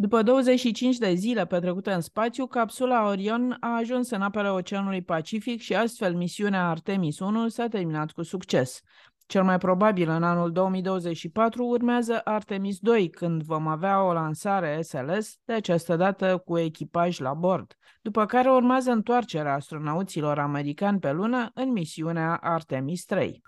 După 0.00 0.22
25 0.22 0.98
de 0.98 1.14
zile 1.14 1.46
petrecute 1.46 1.92
în 1.92 2.00
spațiu, 2.00 2.46
capsula 2.46 3.06
Orion 3.06 3.56
a 3.60 3.76
ajuns 3.76 4.10
în 4.10 4.22
apele 4.22 4.48
Oceanului 4.48 5.02
Pacific 5.02 5.60
și 5.60 5.74
astfel 5.74 6.14
misiunea 6.14 6.68
Artemis 6.68 7.18
1 7.18 7.48
s-a 7.48 7.68
terminat 7.68 8.10
cu 8.10 8.22
succes. 8.22 8.80
Cel 9.26 9.42
mai 9.42 9.58
probabil 9.58 10.08
în 10.08 10.22
anul 10.22 10.52
2024 10.52 11.64
urmează 11.66 12.20
Artemis 12.24 12.78
2, 12.78 13.10
când 13.10 13.42
vom 13.42 13.66
avea 13.66 14.02
o 14.02 14.12
lansare 14.12 14.82
SLS, 14.82 15.38
de 15.44 15.52
această 15.52 15.96
dată 15.96 16.42
cu 16.44 16.58
echipaj 16.58 17.18
la 17.18 17.34
bord, 17.34 17.76
după 18.02 18.26
care 18.26 18.50
urmează 18.50 18.90
întoarcerea 18.90 19.54
astronauților 19.54 20.38
americani 20.38 20.98
pe 20.98 21.12
lună 21.12 21.50
în 21.54 21.72
misiunea 21.72 22.36
Artemis 22.36 23.04
3. 23.04 23.42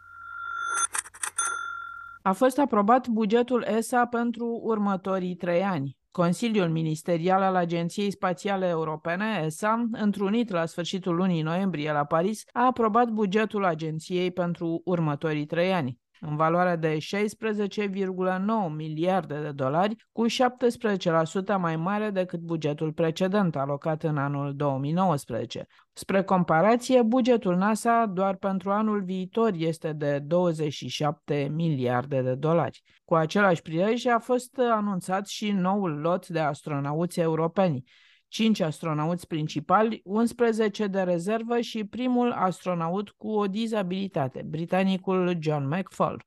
A 2.23 2.33
fost 2.33 2.59
aprobat 2.59 3.09
bugetul 3.09 3.65
ESA 3.77 4.07
pentru 4.07 4.61
următorii 4.63 5.35
trei 5.35 5.63
ani. 5.63 6.01
Consiliul 6.13 6.69
Ministerial 6.69 7.43
al 7.43 7.55
Agenției 7.55 8.11
Spațiale 8.11 8.67
Europene, 8.67 9.43
ESA, 9.45 9.89
întrunit 9.93 10.51
la 10.51 10.67
sfârșitul 10.67 11.15
lunii 11.15 11.43
noiembrie 11.43 11.93
la 11.93 12.05
Paris, 12.05 12.45
a 12.53 12.65
aprobat 12.67 13.09
bugetul 13.09 13.65
agenției 13.65 14.31
pentru 14.31 14.81
următorii 14.85 15.47
trei 15.47 15.73
ani, 15.73 16.02
în 16.25 16.37
valoare 16.37 16.77
de 16.77 16.97
16,9 16.97 18.75
miliarde 18.77 19.41
de 19.43 19.51
dolari, 19.51 19.97
cu 20.13 20.27
17% 20.29 21.57
mai 21.59 21.77
mare 21.77 22.11
decât 22.11 22.41
bugetul 22.41 22.93
precedent 22.93 23.57
alocat 23.57 24.03
în 24.03 24.17
anul 24.17 24.57
2019. 24.57 25.67
Spre 25.93 26.23
comparație, 26.23 27.03
bugetul 27.03 27.57
NASA 27.57 28.07
doar 28.07 28.37
pentru 28.37 28.71
anul 28.71 29.03
viitor 29.03 29.53
este 29.57 29.93
de 29.93 30.19
27 30.19 31.51
miliarde 31.55 32.23
de 32.23 32.35
dolari. 32.35 32.83
Cu 33.05 33.15
același 33.15 33.63
prilej 33.63 34.07
a 34.07 34.19
fost 34.19 34.59
anunțat 34.71 35.27
și 35.27 35.51
noul 35.51 35.91
lot 35.91 36.29
de 36.29 36.41
astronauți 36.41 37.21
europeni, 37.21 37.85
5 38.33 38.61
astronauți 38.61 39.27
principali, 39.27 40.01
11 40.05 40.87
de 40.87 41.01
rezervă 41.01 41.61
și 41.61 41.85
primul 41.85 42.31
astronaut 42.31 43.11
cu 43.11 43.31
o 43.31 43.47
dizabilitate, 43.47 44.45
britanicul 44.49 45.37
John 45.41 45.67
McFall. 45.67 46.23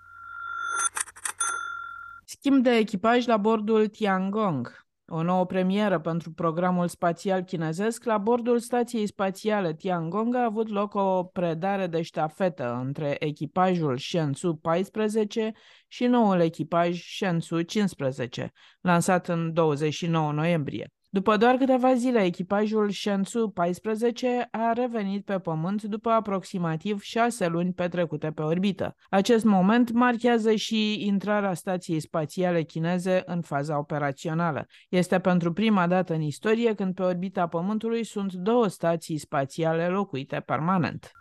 Schimb 2.26 2.64
de 2.64 2.70
echipaj 2.70 3.26
la 3.26 3.38
bordul 3.38 3.88
Tiangong. 3.88 4.86
O 5.08 5.24
nouă 5.24 5.46
premieră 5.46 6.00
pentru 6.00 6.32
programul 6.32 6.88
spațial 6.88 7.42
chinezesc, 7.42 8.04
la 8.04 8.18
bordul 8.18 8.60
stației 8.60 9.08
spațiale 9.08 9.74
Tiangong 9.74 10.36
a 10.36 10.44
avut 10.44 10.70
loc 10.70 10.94
o 10.94 11.24
predare 11.24 11.88
de 11.88 12.02
ștafetă 12.02 12.82
între 12.86 13.16
echipajul 13.20 13.98
Shenzhou 13.98 14.56
14 14.56 15.52
și 15.88 16.06
noul 16.06 16.40
echipaj 16.40 17.02
Shenzhou 17.02 17.62
15, 17.62 18.52
lansat 18.82 19.28
în 19.28 19.54
29 19.54 20.32
noiembrie. 20.32 20.90
După 21.16 21.38
doar 21.38 21.56
câteva 21.56 21.94
zile, 21.94 22.24
echipajul 22.24 22.90
Shenzhou 22.90 23.50
14 23.50 24.48
a 24.52 24.74
revenit 24.74 25.26
pe 25.26 25.40
Pământ 25.40 25.84
după 25.84 26.10
aproximativ 26.10 27.02
șase 27.02 27.48
luni 27.48 27.74
petrecute 27.74 28.32
pe 28.32 28.42
orbită. 28.42 28.96
Acest 29.10 29.44
moment 29.46 29.92
marchează 29.92 30.56
și 30.56 31.06
intrarea 31.06 31.54
stației 31.54 32.00
spațiale 32.00 32.64
chineze 32.64 33.22
în 33.26 33.42
faza 33.42 33.78
operațională. 33.78 34.66
Este 34.90 35.20
pentru 35.20 35.54
prima 35.54 35.88
dată 35.88 36.14
în 36.14 36.22
istorie 36.22 36.74
când 36.74 36.94
pe 36.94 37.04
orbita 37.04 37.48
Pământului 37.48 38.04
sunt 38.04 38.34
două 38.34 38.68
stații 38.68 39.18
spațiale 39.18 39.88
locuite 39.88 40.44
permanent. 40.46 41.12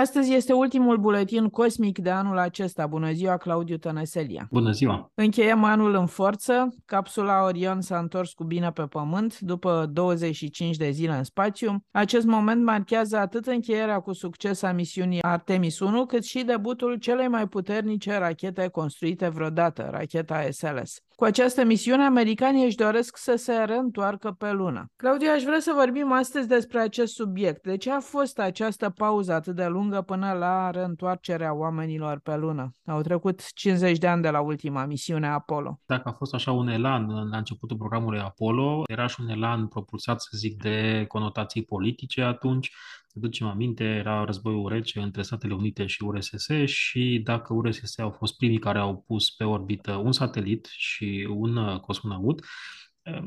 Astăzi 0.00 0.34
este 0.34 0.52
ultimul 0.52 0.96
buletin 0.96 1.48
cosmic 1.48 1.98
de 1.98 2.10
anul 2.10 2.38
acesta. 2.38 2.86
Bună 2.86 3.12
ziua, 3.12 3.36
Claudiu 3.36 3.76
Tănăselia! 3.76 4.48
Bună 4.50 4.70
ziua! 4.70 5.10
Încheiem 5.14 5.64
anul 5.64 5.94
în 5.94 6.06
forță. 6.06 6.74
Capsula 6.84 7.44
Orion 7.44 7.80
s-a 7.80 7.98
întors 7.98 8.32
cu 8.32 8.44
bine 8.44 8.70
pe 8.72 8.82
Pământ 8.82 9.38
după 9.38 9.90
25 9.92 10.76
de 10.76 10.90
zile 10.90 11.12
în 11.12 11.24
spațiu. 11.24 11.84
Acest 11.90 12.26
moment 12.26 12.64
marchează 12.64 13.16
atât 13.16 13.46
încheierea 13.46 14.00
cu 14.00 14.12
succes 14.12 14.62
a 14.62 14.72
misiunii 14.72 15.22
Artemis 15.22 15.78
1, 15.78 16.06
cât 16.06 16.24
și 16.24 16.42
debutul 16.42 16.94
celei 16.94 17.28
mai 17.28 17.48
puternice 17.48 18.18
rachete 18.18 18.68
construite 18.68 19.28
vreodată, 19.28 19.88
racheta 19.90 20.46
SLS. 20.50 21.02
Cu 21.20 21.26
această 21.26 21.64
misiune, 21.64 22.02
americanii 22.02 22.64
își 22.64 22.76
doresc 22.76 23.16
să 23.16 23.34
se 23.36 23.52
reîntoarcă 23.52 24.30
pe 24.38 24.52
lună. 24.52 24.90
Claudiu, 24.96 25.30
aș 25.34 25.42
vrea 25.42 25.60
să 25.60 25.72
vorbim 25.74 26.12
astăzi 26.12 26.48
despre 26.48 26.78
acest 26.80 27.14
subiect. 27.14 27.62
De 27.62 27.76
ce 27.76 27.90
a 27.90 28.00
fost 28.00 28.38
această 28.38 28.90
pauză 28.90 29.32
atât 29.32 29.54
de 29.54 29.66
lungă 29.66 30.00
până 30.00 30.32
la 30.32 30.70
reîntoarcerea 30.70 31.54
oamenilor 31.54 32.18
pe 32.18 32.36
lună? 32.36 32.70
Au 32.86 33.00
trecut 33.00 33.52
50 33.52 33.98
de 33.98 34.06
ani 34.06 34.22
de 34.22 34.30
la 34.30 34.40
ultima 34.40 34.84
misiune 34.84 35.28
Apollo. 35.28 35.80
Dacă 35.86 36.08
a 36.08 36.12
fost 36.12 36.34
așa 36.34 36.52
un 36.52 36.68
elan 36.68 37.28
la 37.30 37.36
începutul 37.36 37.76
programului 37.76 38.20
Apollo, 38.20 38.82
era 38.86 39.06
și 39.06 39.20
un 39.20 39.28
elan 39.28 39.66
propulsat, 39.66 40.20
să 40.20 40.30
zic, 40.36 40.62
de 40.62 41.04
conotații 41.08 41.64
politice 41.64 42.22
atunci, 42.22 42.72
să 43.12 43.18
ducem 43.18 43.46
aminte, 43.46 43.84
era 43.84 44.24
războiul 44.24 44.68
rece 44.68 45.00
între 45.00 45.22
Statele 45.22 45.54
Unite 45.54 45.86
și 45.86 46.02
URSS 46.02 46.48
și 46.64 47.20
dacă 47.24 47.54
URSS 47.54 47.98
au 47.98 48.10
fost 48.10 48.36
primii 48.36 48.58
care 48.58 48.78
au 48.78 49.04
pus 49.06 49.30
pe 49.30 49.44
orbită 49.44 49.94
un 49.94 50.12
satelit 50.12 50.68
și 50.70 51.28
un 51.30 51.78
cosmonaut, 51.78 52.44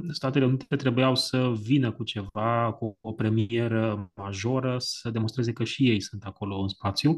Statele 0.10 0.46
Unite 0.46 0.76
trebuiau 0.76 1.16
să 1.16 1.54
vină 1.62 1.92
cu 1.92 2.04
ceva, 2.04 2.74
cu 2.74 2.98
o 3.02 3.12
premieră 3.12 4.12
majoră, 4.16 4.76
să 4.80 5.10
demonstreze 5.10 5.54
că 5.54 5.64
și 5.64 5.90
ei 5.90 6.02
sunt 6.02 6.24
acolo 6.24 6.62
în 6.62 6.68
spațiu 6.68 7.18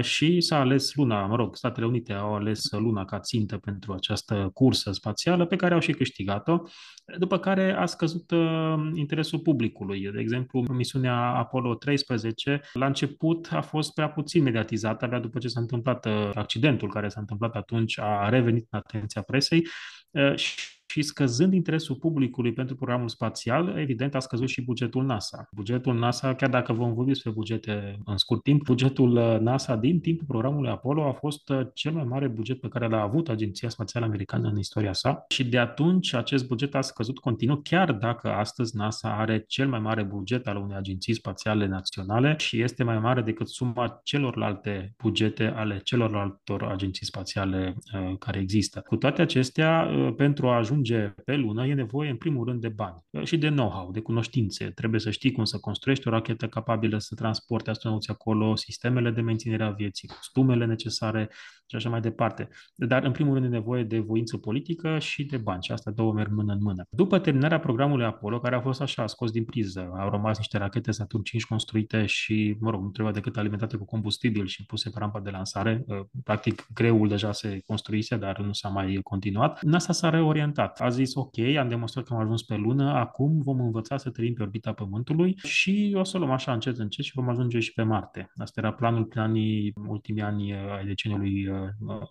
și 0.00 0.40
s-a 0.40 0.58
ales 0.58 0.94
luna, 0.94 1.26
mă 1.26 1.36
rog, 1.36 1.56
Statele 1.56 1.86
Unite 1.86 2.12
au 2.12 2.34
ales 2.34 2.70
luna 2.70 3.04
ca 3.04 3.18
țintă 3.18 3.56
pentru 3.56 3.92
această 3.92 4.50
cursă 4.54 4.92
spațială 4.92 5.46
pe 5.46 5.56
care 5.56 5.74
au 5.74 5.80
și 5.80 5.92
câștigat-o, 5.92 6.62
după 7.18 7.38
care 7.38 7.72
a 7.72 7.86
scăzut 7.86 8.32
interesul 8.94 9.38
publicului. 9.38 10.10
De 10.12 10.20
exemplu, 10.20 10.64
misiunea 10.72 11.16
Apollo 11.16 11.74
13 11.74 12.60
la 12.72 12.86
început 12.86 13.48
a 13.50 13.60
fost 13.60 13.94
prea 13.94 14.08
puțin 14.08 14.42
mediatizată, 14.42 15.04
abia 15.04 15.18
după 15.18 15.38
ce 15.38 15.48
s-a 15.48 15.60
întâmplat 15.60 16.06
accidentul 16.34 16.88
care 16.88 17.08
s-a 17.08 17.20
întâmplat 17.20 17.54
atunci, 17.54 17.98
a 17.98 18.28
revenit 18.28 18.66
în 18.70 18.78
atenția 18.78 19.22
presei 19.22 19.66
și 20.34 20.76
și 20.90 21.02
scăzând 21.02 21.52
interesul 21.52 21.94
publicului 21.94 22.52
pentru 22.52 22.74
programul 22.74 23.08
spațial, 23.08 23.74
evident 23.78 24.14
a 24.14 24.18
scăzut 24.18 24.48
și 24.48 24.62
bugetul 24.62 25.04
NASA. 25.04 25.48
Bugetul 25.52 25.98
NASA, 25.98 26.34
chiar 26.34 26.50
dacă 26.50 26.72
vom 26.72 26.94
vorbi 26.94 27.10
despre 27.10 27.30
bugete 27.30 27.98
în 28.04 28.16
scurt 28.16 28.42
timp, 28.42 28.64
bugetul 28.64 29.38
NASA 29.40 29.76
din 29.76 30.00
timpul 30.00 30.26
programului 30.28 30.70
Apollo 30.70 31.08
a 31.08 31.12
fost 31.12 31.52
cel 31.74 31.92
mai 31.92 32.04
mare 32.04 32.28
buget 32.28 32.60
pe 32.60 32.68
care 32.68 32.88
l-a 32.88 33.02
avut 33.02 33.28
Agenția 33.28 33.68
Spațială 33.68 34.06
Americană 34.06 34.48
în 34.48 34.58
istoria 34.58 34.92
sa 34.92 35.24
și 35.28 35.44
de 35.44 35.58
atunci 35.58 36.14
acest 36.14 36.46
buget 36.46 36.74
a 36.74 36.80
scăzut 36.80 37.18
continuu, 37.18 37.60
chiar 37.62 37.92
dacă 37.92 38.28
astăzi 38.32 38.76
NASA 38.76 39.16
are 39.16 39.44
cel 39.46 39.68
mai 39.68 39.80
mare 39.80 40.02
buget 40.02 40.46
al 40.46 40.56
unei 40.56 40.76
agenții 40.76 41.14
spațiale 41.14 41.66
naționale 41.66 42.34
și 42.38 42.62
este 42.62 42.84
mai 42.84 42.98
mare 42.98 43.20
decât 43.20 43.48
suma 43.48 44.00
celorlalte 44.02 44.94
bugete 44.98 45.52
ale 45.56 45.80
celorlaltor 45.84 46.62
agenții 46.62 47.06
spațiale 47.06 47.76
uh, 47.94 48.18
care 48.18 48.38
există. 48.38 48.80
Cu 48.86 48.96
toate 48.96 49.22
acestea, 49.22 49.90
uh, 49.90 50.14
pentru 50.16 50.48
a 50.48 50.56
ajunge 50.56 50.76
ajunge 50.78 51.14
pe 51.24 51.36
lună, 51.36 51.66
e 51.66 51.74
nevoie 51.74 52.10
în 52.10 52.16
primul 52.16 52.44
rând 52.44 52.60
de 52.60 52.68
bani 52.68 53.04
și 53.24 53.38
de 53.38 53.48
know-how, 53.48 53.90
de 53.90 54.00
cunoștințe. 54.00 54.70
Trebuie 54.70 55.00
să 55.00 55.10
știi 55.10 55.32
cum 55.32 55.44
să 55.44 55.58
construiești 55.58 56.08
o 56.08 56.10
rachetă 56.10 56.48
capabilă 56.48 56.98
să 56.98 57.14
transporte 57.14 57.70
astronauții 57.70 58.12
acolo, 58.12 58.56
sistemele 58.56 59.10
de 59.10 59.20
menținere 59.20 59.64
a 59.64 59.70
vieții, 59.70 60.08
costumele 60.08 60.64
necesare 60.64 61.30
și 61.68 61.76
așa 61.76 61.88
mai 61.88 62.00
departe. 62.00 62.48
Dar 62.74 63.04
în 63.04 63.12
primul 63.12 63.34
rând 63.34 63.46
e 63.46 63.48
nevoie 63.48 63.84
de 63.84 63.98
voință 63.98 64.36
politică 64.36 64.98
și 64.98 65.24
de 65.24 65.36
bani 65.36 65.62
și 65.62 65.72
astea 65.72 65.92
două 65.92 66.12
merg 66.12 66.30
mână 66.30 66.52
în 66.52 66.58
mână. 66.62 66.84
După 66.90 67.18
terminarea 67.18 67.58
programului 67.58 68.04
Apollo, 68.04 68.38
care 68.38 68.54
a 68.54 68.60
fost 68.60 68.80
așa 68.80 69.06
scos 69.06 69.30
din 69.30 69.44
priză, 69.44 69.90
au 69.98 70.10
rămas 70.10 70.36
niște 70.36 70.58
rachete 70.58 70.90
Saturn 70.90 71.22
5 71.22 71.44
construite 71.44 72.06
și, 72.06 72.56
mă 72.60 72.70
rog, 72.70 72.82
nu 72.82 72.88
trebuia 72.88 73.14
decât 73.14 73.36
alimentate 73.36 73.76
cu 73.76 73.84
combustibil 73.84 74.46
și 74.46 74.66
puse 74.66 74.90
pe 74.90 74.98
rampa 74.98 75.20
de 75.20 75.30
lansare. 75.30 75.84
Practic, 76.24 76.66
greul 76.74 77.08
deja 77.08 77.32
se 77.32 77.62
construise, 77.66 78.16
dar 78.16 78.40
nu 78.40 78.52
s-a 78.52 78.68
mai 78.68 78.98
continuat. 79.02 79.62
NASA 79.62 79.92
s-a 79.92 80.10
reorientat 80.10 80.68
adevărat. 80.68 80.80
A 80.80 80.88
zis, 80.88 81.14
ok, 81.14 81.38
am 81.58 81.68
demonstrat 81.68 82.04
că 82.04 82.14
am 82.14 82.20
ajuns 82.20 82.42
pe 82.42 82.56
lună, 82.56 82.92
acum 82.92 83.42
vom 83.42 83.60
învăța 83.60 83.96
să 83.96 84.10
trăim 84.10 84.34
pe 84.34 84.42
orbita 84.42 84.72
Pământului 84.72 85.36
și 85.42 85.94
o 85.96 86.04
să 86.04 86.18
luăm 86.18 86.30
așa 86.30 86.52
încet, 86.52 86.78
încet 86.78 87.04
și 87.04 87.12
vom 87.14 87.28
ajunge 87.28 87.58
și 87.58 87.72
pe 87.72 87.82
Marte. 87.82 88.30
Asta 88.36 88.60
era 88.60 88.72
planul 88.72 89.04
prin 89.04 89.20
anii, 89.20 89.72
ultimii 89.88 90.22
ani 90.22 90.52
ai 90.52 90.86
deceniului 90.86 91.48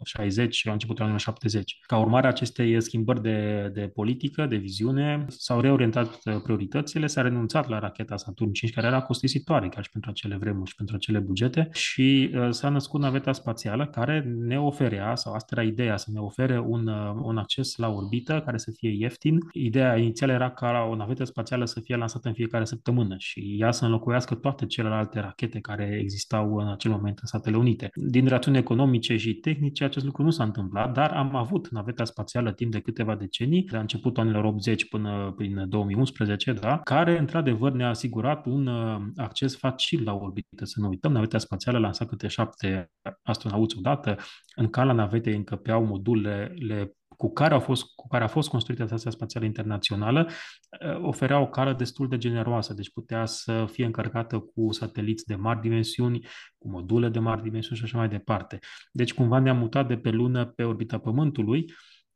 60 0.03 0.55
și 0.55 0.65
la 0.65 0.71
începutul 0.71 1.03
anilor 1.03 1.21
70. 1.21 1.77
Ca 1.81 1.97
urmare 1.97 2.25
a 2.25 2.29
acestei 2.29 2.81
schimbări 2.81 3.21
de, 3.21 3.69
de 3.73 3.81
politică, 3.81 4.45
de 4.45 4.55
viziune, 4.55 5.25
s-au 5.27 5.59
reorientat 5.59 6.19
prioritățile, 6.43 7.07
s-a 7.07 7.21
renunțat 7.21 7.69
la 7.69 7.79
racheta 7.79 8.17
Saturn 8.17 8.51
5, 8.51 8.73
care 8.73 8.87
era 8.87 9.01
costisitoare 9.01 9.69
chiar 9.69 9.83
și 9.83 9.91
pentru 9.91 10.09
acele 10.09 10.37
vremuri 10.37 10.69
și 10.69 10.75
pentru 10.75 10.95
acele 10.95 11.19
bugete, 11.19 11.69
și 11.71 12.31
s-a 12.49 12.69
născut 12.69 13.01
naveta 13.01 13.31
spațială 13.31 13.87
care 13.87 14.19
ne 14.37 14.59
oferea, 14.59 15.15
sau 15.15 15.33
asta 15.33 15.55
era 15.57 15.67
ideea, 15.67 15.97
să 15.97 16.09
ne 16.13 16.19
ofere 16.19 16.59
un, 16.59 16.87
un 17.21 17.37
acces 17.37 17.75
la 17.75 17.89
orbită 17.89 18.41
care 18.45 18.57
să 18.57 18.71
fie 18.71 18.95
ieftin. 18.97 19.37
Ideea 19.53 19.97
inițială 19.97 20.31
era 20.31 20.51
ca 20.51 20.87
o 20.91 20.95
navetă 20.95 21.23
spațială 21.23 21.65
să 21.65 21.79
fie 21.79 21.95
lansată 21.95 22.27
în 22.27 22.33
fiecare 22.33 22.65
săptămână 22.65 23.15
și 23.17 23.57
ea 23.59 23.71
să 23.71 23.85
înlocuiască 23.85 24.35
toate 24.35 24.65
celelalte 24.65 25.19
rachete 25.19 25.59
care 25.59 25.99
existau 26.01 26.55
în 26.55 26.67
acel 26.67 26.91
moment 26.91 27.19
în 27.19 27.27
Statele 27.27 27.57
Unite. 27.57 27.89
Din 27.93 28.27
rațiuni 28.27 28.57
economice 28.57 29.17
și 29.17 29.33
tehnice, 29.41 29.83
acest 29.83 30.05
lucru 30.05 30.23
nu 30.23 30.29
s-a 30.29 30.43
întâmplat, 30.43 30.93
dar 30.93 31.11
am 31.11 31.35
avut 31.35 31.69
naveta 31.69 32.03
spațială 32.03 32.51
timp 32.51 32.71
de 32.71 32.79
câteva 32.79 33.15
decenii, 33.15 33.63
de 33.63 33.75
la 33.75 33.79
începutul 33.79 34.23
anilor 34.23 34.43
80 34.43 34.87
până 34.89 35.33
prin 35.37 35.69
2011, 35.69 36.53
da, 36.53 36.79
care 36.79 37.17
într-adevăr 37.17 37.71
ne-a 37.71 37.89
asigurat 37.89 38.45
un 38.45 38.67
uh, 38.67 39.01
acces 39.15 39.57
facil 39.57 40.03
la 40.03 40.13
orbită. 40.13 40.65
Să 40.65 40.79
nu 40.79 40.87
uităm, 40.87 41.11
naveta 41.11 41.37
spațială 41.37 41.77
lansa 41.77 42.05
câte 42.05 42.27
șapte 42.27 42.91
astronauți 43.23 43.77
odată, 43.77 44.17
în 44.55 44.67
cala 44.67 44.93
navetei 44.93 45.35
încăpeau 45.35 45.85
modulele 45.85 46.91
cu 47.17 47.31
care, 47.31 47.53
au 47.53 47.59
fost, 47.59 47.85
cu 47.95 48.07
care 48.07 48.23
a 48.23 48.27
fost 48.27 48.49
construită 48.49 48.85
Stația 48.85 49.11
Spațială 49.11 49.45
Internațională 49.45 50.27
uh, 50.27 50.33
oferea 51.01 51.39
o 51.39 51.47
cală 51.47 51.73
destul 51.73 52.07
de 52.07 52.17
generoasă, 52.17 52.73
deci 52.73 52.91
putea 52.91 53.25
să 53.25 53.65
fie 53.71 53.85
încărcată 53.85 54.39
cu 54.39 54.71
sateliți 54.71 55.25
de 55.25 55.35
mari 55.35 55.61
dimensiuni, 55.61 56.25
cu 56.57 56.69
module 56.69 57.09
de 57.09 57.19
mari 57.19 57.41
dimensiuni 57.41 57.77
și 57.77 57.83
așa 57.83 57.97
mai 57.97 58.09
departe. 58.09 58.59
Deci 58.91 59.13
cumva 59.13 59.39
ne-am 59.39 59.57
mutat 59.57 59.87
de 59.87 59.97
pe 59.97 60.09
lună 60.09 60.45
pe 60.45 60.63
orbita 60.63 60.97
Pământului, 60.97 61.73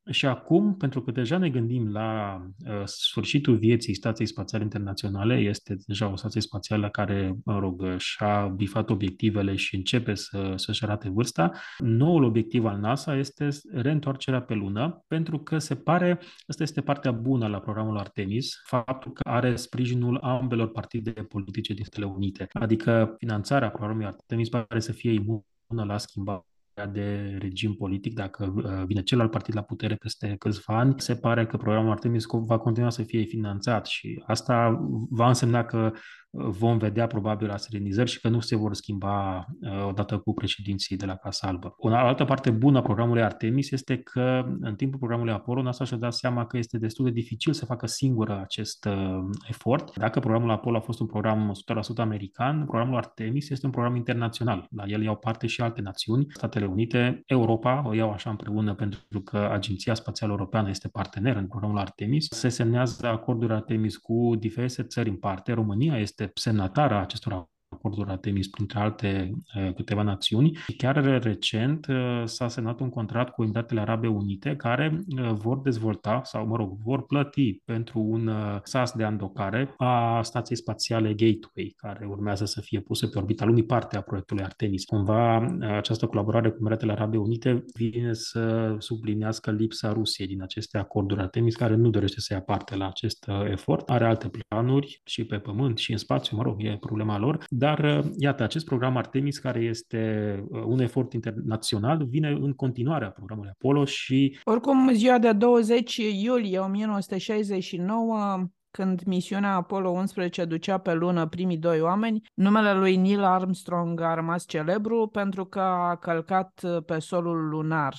și 0.10 0.26
acum, 0.26 0.76
pentru 0.76 1.02
că 1.02 1.12
deja 1.12 1.38
ne 1.38 1.50
gândim 1.50 1.92
la 1.92 2.42
uh, 2.68 2.82
sfârșitul 2.86 3.58
vieții 3.58 3.96
Stației 3.96 4.28
Spațiale 4.28 4.64
Internaționale, 4.64 5.36
este 5.36 5.78
deja 5.88 6.12
o 6.12 6.16
stație 6.16 6.42
spațială 6.42 6.90
care, 6.90 7.36
mă 7.46 7.60
rog, 7.60 7.98
și-a 7.98 8.48
bifat 8.48 8.90
obiectivele 8.90 9.56
și 9.56 9.76
începe 9.76 10.14
să, 10.14 10.54
să-și 10.56 10.84
arate 10.84 11.10
vârsta, 11.10 11.52
noul 11.78 12.24
obiectiv 12.24 12.66
al 12.66 12.80
NASA 12.80 13.16
este 13.16 13.48
reîntoarcerea 13.72 14.42
pe 14.42 14.54
lună, 14.54 15.04
pentru 15.08 15.40
că 15.40 15.58
se 15.58 15.76
pare, 15.76 16.20
asta 16.48 16.64
este 16.64 16.82
partea 16.82 17.12
bună 17.12 17.48
la 17.48 17.60
programul 17.60 17.98
Artemis, 17.98 18.62
faptul 18.66 19.12
că 19.12 19.30
are 19.30 19.56
sprijinul 19.56 20.18
ambelor 20.18 20.72
partide 20.72 21.12
politice 21.12 21.74
din 21.74 21.84
Statele 21.84 22.12
Unite. 22.12 22.48
Adică 22.54 23.16
finanțarea 23.18 23.70
programului 23.70 24.06
Artemis 24.06 24.50
pare 24.50 24.80
să 24.80 24.92
fie 24.92 25.12
imună 25.12 25.84
la 25.84 25.98
schimbare 25.98 26.46
de 26.92 27.38
regim 27.40 27.74
politic, 27.74 28.14
dacă 28.14 28.54
uh, 28.56 28.84
vine 28.86 29.02
celălalt 29.02 29.32
partid 29.32 29.56
la 29.56 29.62
putere 29.62 29.96
peste 29.96 30.36
câțiva 30.40 30.78
ani, 30.78 30.94
se 30.98 31.16
pare 31.16 31.46
că 31.46 31.58
programul 31.58 31.92
Artemis 31.92 32.24
va 32.28 32.58
continua 32.58 32.90
să 32.90 33.04
fie 33.04 33.24
finanțat 33.24 33.86
și 33.86 34.24
asta 34.26 34.86
va 35.10 35.28
însemna 35.28 35.64
că 35.64 35.92
vom 36.32 36.78
vedea 36.78 37.08
probabil 37.08 37.50
aserenizări 37.50 38.10
și 38.10 38.22
că 38.22 38.30
nu 38.30 38.40
se 38.40 38.56
vor 38.56 38.74
schimba 38.74 39.46
uh, 39.62 39.86
odată 39.88 40.18
cu 40.18 40.34
președinții 40.34 40.98
de 40.98 41.06
la 41.06 41.16
Casa 41.16 41.48
Albă. 41.48 41.76
O 41.78 41.88
altă 41.88 42.26
parte 42.26 42.50
bună 42.50 42.78
a 42.78 42.82
programului 42.82 43.22
Artemis 43.22 43.72
este 43.72 43.98
că 43.98 44.46
în 44.62 44.76
timpul 44.76 44.98
programului 44.98 45.34
Apollo 45.34 45.62
NASA 45.62 45.84
și-a 45.84 45.98
dat 45.98 46.14
seama 46.14 46.46
că 46.46 46.58
este 46.58 46.78
destul 46.78 47.06
de 47.06 47.12
dificil 47.12 47.54
să 47.54 47.66
facă 47.66 47.88
singură 47.88 48.40
acest 48.42 48.86
uh, 48.86 49.20
efort. 49.50 49.98
Dacă 49.98 50.20
programul 50.20 50.52
Apollo 50.52 50.78
a 50.78 50.82
fost 50.82 51.00
un 51.00 51.08
program 51.08 51.52
100% 51.96 51.96
american, 51.98 52.66
programul 52.66 52.98
Artemis 52.98 53.50
este 53.50 53.66
un 53.66 53.72
program 53.72 53.96
internațional. 53.96 54.68
La 54.76 54.84
el 54.88 55.02
iau 55.02 55.16
parte 55.16 55.48
și 55.48 55.62
alte 55.62 55.82
națiuni, 55.82 56.26
Statele 56.30 56.66
Unite, 56.66 57.24
Europa, 57.26 57.84
o 57.86 57.94
iau 57.94 58.12
așa 58.12 58.30
împreună 58.30 58.74
pentru 58.74 59.22
că 59.24 59.50
Agenția 59.52 59.94
Spațială 59.94 60.32
Europeană 60.32 60.70
este 60.70 60.88
partener 60.88 61.36
în 61.36 61.48
programul 61.48 61.78
Artemis. 61.78 62.28
Se 62.30 62.50
semnează 62.50 63.08
acorduri 63.08 63.54
Artemis 63.54 63.98
cu 63.98 64.36
diverse 64.40 64.84
țări 64.84 65.10
în 65.10 65.16
parte. 65.16 65.54
România 65.54 65.98
este 65.98 66.21
este 66.22 66.40
semnatară 66.40 66.96
a 66.96 67.02
acestor 67.02 67.50
acorduri 67.74 68.10
Artemis, 68.10 68.48
printre 68.48 68.80
alte 68.80 69.32
uh, 69.56 69.74
câteva 69.74 70.02
națiuni. 70.02 70.58
Chiar 70.78 71.22
recent 71.22 71.88
uh, 71.90 72.22
s-a 72.26 72.48
semnat 72.48 72.80
un 72.80 72.90
contract 72.90 73.34
cu 73.34 73.44
Emiratele 73.44 73.80
Arabe 73.80 74.08
Unite 74.08 74.56
care 74.56 75.04
uh, 75.18 75.32
vor 75.34 75.60
dezvolta 75.62 76.22
sau, 76.24 76.48
mă 76.48 76.56
rog, 76.56 76.78
vor 76.84 77.06
plăti 77.06 77.54
pentru 77.66 78.00
un 78.00 78.30
sas 78.64 78.92
de 78.92 79.04
andocare 79.04 79.74
a 79.78 80.22
stației 80.22 80.58
spațiale 80.58 81.08
Gateway, 81.10 81.74
care 81.76 82.06
urmează 82.10 82.46
să 82.46 82.62
fie 82.62 82.80
pusă 82.80 83.08
pe 83.08 83.18
orbita 83.18 83.46
lumii, 83.46 83.64
parte 83.64 83.98
a 83.98 84.02
proiectului 84.02 84.44
Artemis. 84.44 84.86
Cumva, 84.86 85.46
această 85.76 86.06
colaborare 86.06 86.50
cu 86.50 86.58
Emiratele 86.60 86.92
Arabe 86.92 87.18
Unite 87.18 87.66
vine 87.74 88.14
să 88.14 88.76
sublinească 88.78 89.52
lipsa 89.52 89.92
Rusiei 89.92 90.28
din 90.28 90.42
aceste 90.42 90.78
acorduri 90.78 91.22
Artemis, 91.22 91.56
care 91.56 91.76
nu 91.76 91.90
dorește 91.90 92.20
să 92.20 92.34
ia 92.34 92.42
parte 92.42 92.76
la 92.76 92.88
acest 92.88 93.30
efort. 93.50 93.90
Are 93.90 94.06
alte 94.06 94.30
planuri 94.30 95.02
și 95.06 95.26
pe 95.26 95.38
pământ 95.38 95.78
și 95.78 95.92
în 95.92 95.98
spațiu, 95.98 96.38
mă 96.38 96.44
rog, 96.44 96.64
e 96.64 96.78
problema 96.80 97.18
lor, 97.18 97.44
dar, 97.62 97.80
uh, 97.80 98.06
iată, 98.18 98.44
acest 98.44 98.66
program 98.66 98.98
Artemis, 98.98 99.40
care 99.40 99.60
este 99.60 100.34
uh, 100.50 100.64
un 100.66 100.80
efort 100.80 101.14
internațional, 101.14 102.06
vine 102.06 102.30
în 102.30 102.54
continuare 102.54 103.06
a 103.06 103.10
programului 103.10 103.52
Apollo 103.54 103.86
și... 103.86 104.38
Oricum, 104.44 104.92
ziua 104.94 105.18
de 105.18 105.32
20 105.32 105.96
iulie 105.96 106.60
1969 106.60 108.46
când 108.72 109.02
misiunea 109.04 109.56
Apollo 109.56 109.90
11 109.90 110.46
ducea 110.46 110.78
pe 110.78 110.94
lună 110.94 111.28
primii 111.28 111.58
doi 111.58 111.82
oameni, 111.82 112.22
numele 112.34 112.74
lui 112.74 112.96
Neil 112.96 113.24
Armstrong 113.24 114.02
a 114.02 114.14
rămas 114.14 114.46
celebru 114.46 115.08
pentru 115.08 115.46
că 115.46 115.60
a 115.60 115.96
călcat 115.96 116.62
pe 116.86 117.00
solul 117.00 117.50
lunar 117.50 117.94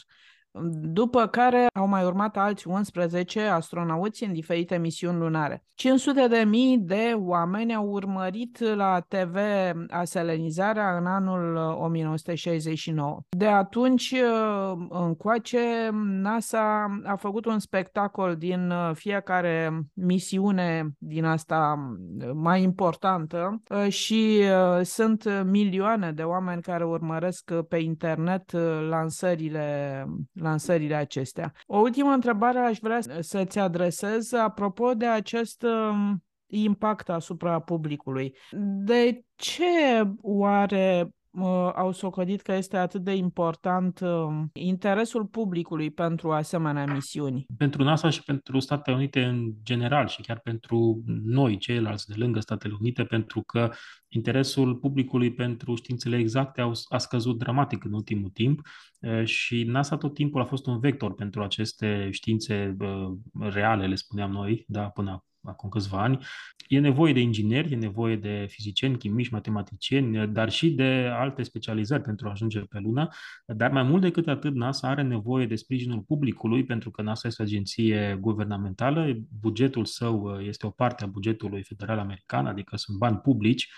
după 0.83 1.27
care 1.27 1.67
au 1.75 1.87
mai 1.87 2.05
urmat 2.05 2.37
alți 2.37 2.69
11 2.69 3.41
astronauți 3.41 4.25
în 4.25 4.33
diferite 4.33 4.77
misiuni 4.77 5.19
lunare. 5.19 5.65
500 5.75 6.27
de 6.29 6.45
mii 6.47 6.79
de 6.79 7.13
oameni 7.17 7.75
au 7.75 7.87
urmărit 7.87 8.59
la 8.59 9.01
TV 9.01 9.37
aselenizarea 9.89 10.97
în 10.97 11.07
anul 11.07 11.57
1969. 11.57 13.21
De 13.29 13.47
atunci 13.47 14.15
încoace, 14.89 15.91
NASA 16.05 17.01
a 17.05 17.17
făcut 17.17 17.45
un 17.45 17.59
spectacol 17.59 18.37
din 18.37 18.73
fiecare 18.93 19.87
misiune 19.95 20.89
din 20.99 21.25
asta 21.25 21.75
mai 22.33 22.63
importantă 22.63 23.63
și 23.89 24.43
sunt 24.83 25.45
milioane 25.45 26.13
de 26.13 26.23
oameni 26.23 26.63
care 26.63 26.85
urmăresc 26.85 27.53
pe 27.69 27.77
internet 27.77 28.53
lansările 28.89 30.05
lansările 30.43 30.95
acestea. 30.95 31.53
O 31.67 31.79
ultimă 31.79 32.11
întrebare 32.11 32.59
aș 32.59 32.79
vrea 32.79 33.01
să-ți 33.21 33.59
adresez 33.59 34.33
apropo 34.33 34.95
de 34.95 35.07
acest 35.07 35.63
um, 35.63 36.25
impact 36.47 37.09
asupra 37.09 37.61
publicului. 37.61 38.37
De 38.85 39.25
ce 39.35 40.03
oare 40.21 41.09
au 41.75 41.93
socotit 41.93 42.41
că 42.41 42.53
este 42.53 42.77
atât 42.77 43.03
de 43.03 43.15
important 43.15 44.01
um, 44.01 44.51
interesul 44.53 45.27
publicului 45.27 45.91
pentru 45.91 46.33
asemenea 46.33 46.85
misiuni? 46.93 47.47
Pentru 47.57 47.83
NASA 47.83 48.11
și 48.11 48.23
pentru 48.23 48.59
Statele 48.59 48.97
Unite 48.97 49.25
în 49.25 49.53
general 49.63 50.07
și 50.07 50.23
chiar 50.23 50.41
pentru 50.41 51.03
noi, 51.25 51.59
ceilalți 51.59 52.07
de 52.07 52.15
lângă 52.17 52.41
Statele 52.41 52.77
Unite, 52.81 53.05
pentru 53.05 53.41
că 53.41 53.71
interesul 54.09 54.77
publicului 54.77 55.33
pentru 55.35 55.75
științele 55.75 56.17
exacte 56.17 56.71
a 56.89 56.99
scăzut 56.99 57.39
dramatic 57.39 57.85
în 57.85 57.93
ultimul 57.93 58.31
timp 58.31 58.61
și 59.25 59.63
NASA 59.63 59.97
tot 59.97 60.15
timpul 60.15 60.41
a 60.41 60.45
fost 60.45 60.67
un 60.67 60.79
vector 60.79 61.15
pentru 61.15 61.43
aceste 61.43 62.09
științe 62.11 62.77
reale, 63.39 63.87
le 63.87 63.95
spuneam 63.95 64.31
noi, 64.31 64.65
da, 64.67 64.89
până 64.89 65.25
acum 65.45 65.69
câțiva 65.69 66.03
ani. 66.03 66.19
E 66.69 66.79
nevoie 66.79 67.13
de 67.13 67.21
ingineri, 67.21 67.73
e 67.73 67.77
nevoie 67.77 68.17
de 68.17 68.47
fizicieni, 68.49 68.99
chimici, 68.99 69.29
matematicieni, 69.29 70.29
dar 70.29 70.51
și 70.51 70.71
de 70.71 71.09
alte 71.13 71.43
specializări 71.43 72.03
pentru 72.03 72.29
a 72.29 72.31
ajunge 72.31 72.61
pe 72.61 72.79
lună. 72.79 73.09
Dar 73.47 73.71
mai 73.71 73.83
mult 73.83 74.03
decât 74.03 74.29
atât, 74.29 74.55
NASA 74.55 74.89
are 74.89 75.03
nevoie 75.03 75.47
de 75.47 75.55
sprijinul 75.55 76.01
publicului, 76.01 76.65
pentru 76.65 76.91
că 76.91 77.03
NASA 77.03 77.29
este 77.29 77.43
o 77.43 77.45
agenție 77.45 78.19
guvernamentală, 78.21 79.19
bugetul 79.41 79.85
său 79.85 80.41
este 80.41 80.67
o 80.67 80.71
parte 80.71 81.05
a 81.05 81.07
bugetului 81.07 81.63
federal 81.63 81.99
american, 81.99 82.47
adică 82.47 82.77
sunt 82.77 82.99
bani 82.99 83.17
publici, 83.17 83.69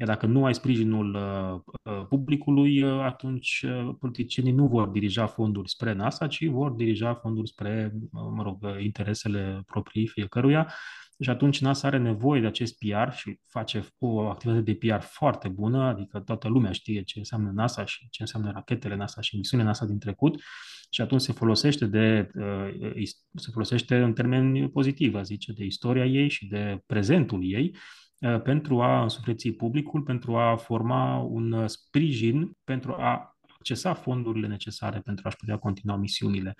iar 0.00 0.08
dacă 0.08 0.26
nu 0.26 0.44
ai 0.44 0.54
sprijinul 0.54 1.14
uh, 1.14 1.74
uh, 1.82 2.06
publicului, 2.08 2.82
uh, 2.82 3.00
atunci 3.00 3.64
politicienii 3.98 4.52
nu 4.52 4.66
vor 4.66 4.88
dirija 4.88 5.26
fonduri 5.26 5.70
spre 5.70 5.92
NASA, 5.92 6.26
ci 6.26 6.46
vor 6.46 6.70
dirija 6.70 7.14
fonduri 7.14 7.48
spre, 7.48 7.92
mă 8.10 8.42
rog, 8.42 8.66
interesele 8.80 9.62
proprii 9.66 10.06
fiecăruia. 10.06 10.72
Și 11.20 11.30
atunci 11.30 11.60
NASA 11.60 11.86
are 11.86 11.98
nevoie 11.98 12.40
de 12.40 12.46
acest 12.46 12.78
PR 12.78 13.12
și 13.12 13.40
face 13.46 13.86
o 13.98 14.20
activitate 14.20 14.72
de 14.72 14.74
PR 14.74 15.00
foarte 15.00 15.48
bună, 15.48 15.82
adică 15.82 16.18
toată 16.18 16.48
lumea 16.48 16.72
știe 16.72 17.02
ce 17.02 17.18
înseamnă 17.18 17.50
NASA 17.50 17.84
și 17.84 18.08
ce 18.10 18.22
înseamnă 18.22 18.50
rachetele 18.50 18.96
NASA 18.96 19.20
și 19.20 19.36
misiunile 19.36 19.68
NASA 19.68 19.86
din 19.86 19.98
trecut 19.98 20.42
și 20.90 21.00
atunci 21.00 21.20
se 21.20 21.32
folosește 21.32 21.86
de 21.86 22.30
se 23.34 23.50
folosește 23.52 23.96
în 23.96 24.12
termeni 24.12 24.70
pozitiv, 24.70 25.22
zice, 25.22 25.52
de 25.52 25.64
istoria 25.64 26.04
ei 26.06 26.28
și 26.28 26.46
de 26.46 26.82
prezentul 26.86 27.40
ei 27.42 27.74
Uh, 27.74 28.07
pentru 28.42 28.80
a 28.80 29.02
însufleți 29.02 29.50
publicul, 29.50 30.02
pentru 30.02 30.36
a 30.36 30.56
forma 30.56 31.16
un 31.16 31.52
uh, 31.52 31.66
sprijin, 31.66 32.52
pentru 32.64 32.92
a 32.92 33.38
accesa 33.58 33.94
fondurile 33.94 34.46
necesare 34.46 35.00
pentru 35.04 35.26
a-și 35.26 35.36
putea 35.36 35.56
continua 35.56 35.96
misiunile. 35.96 36.54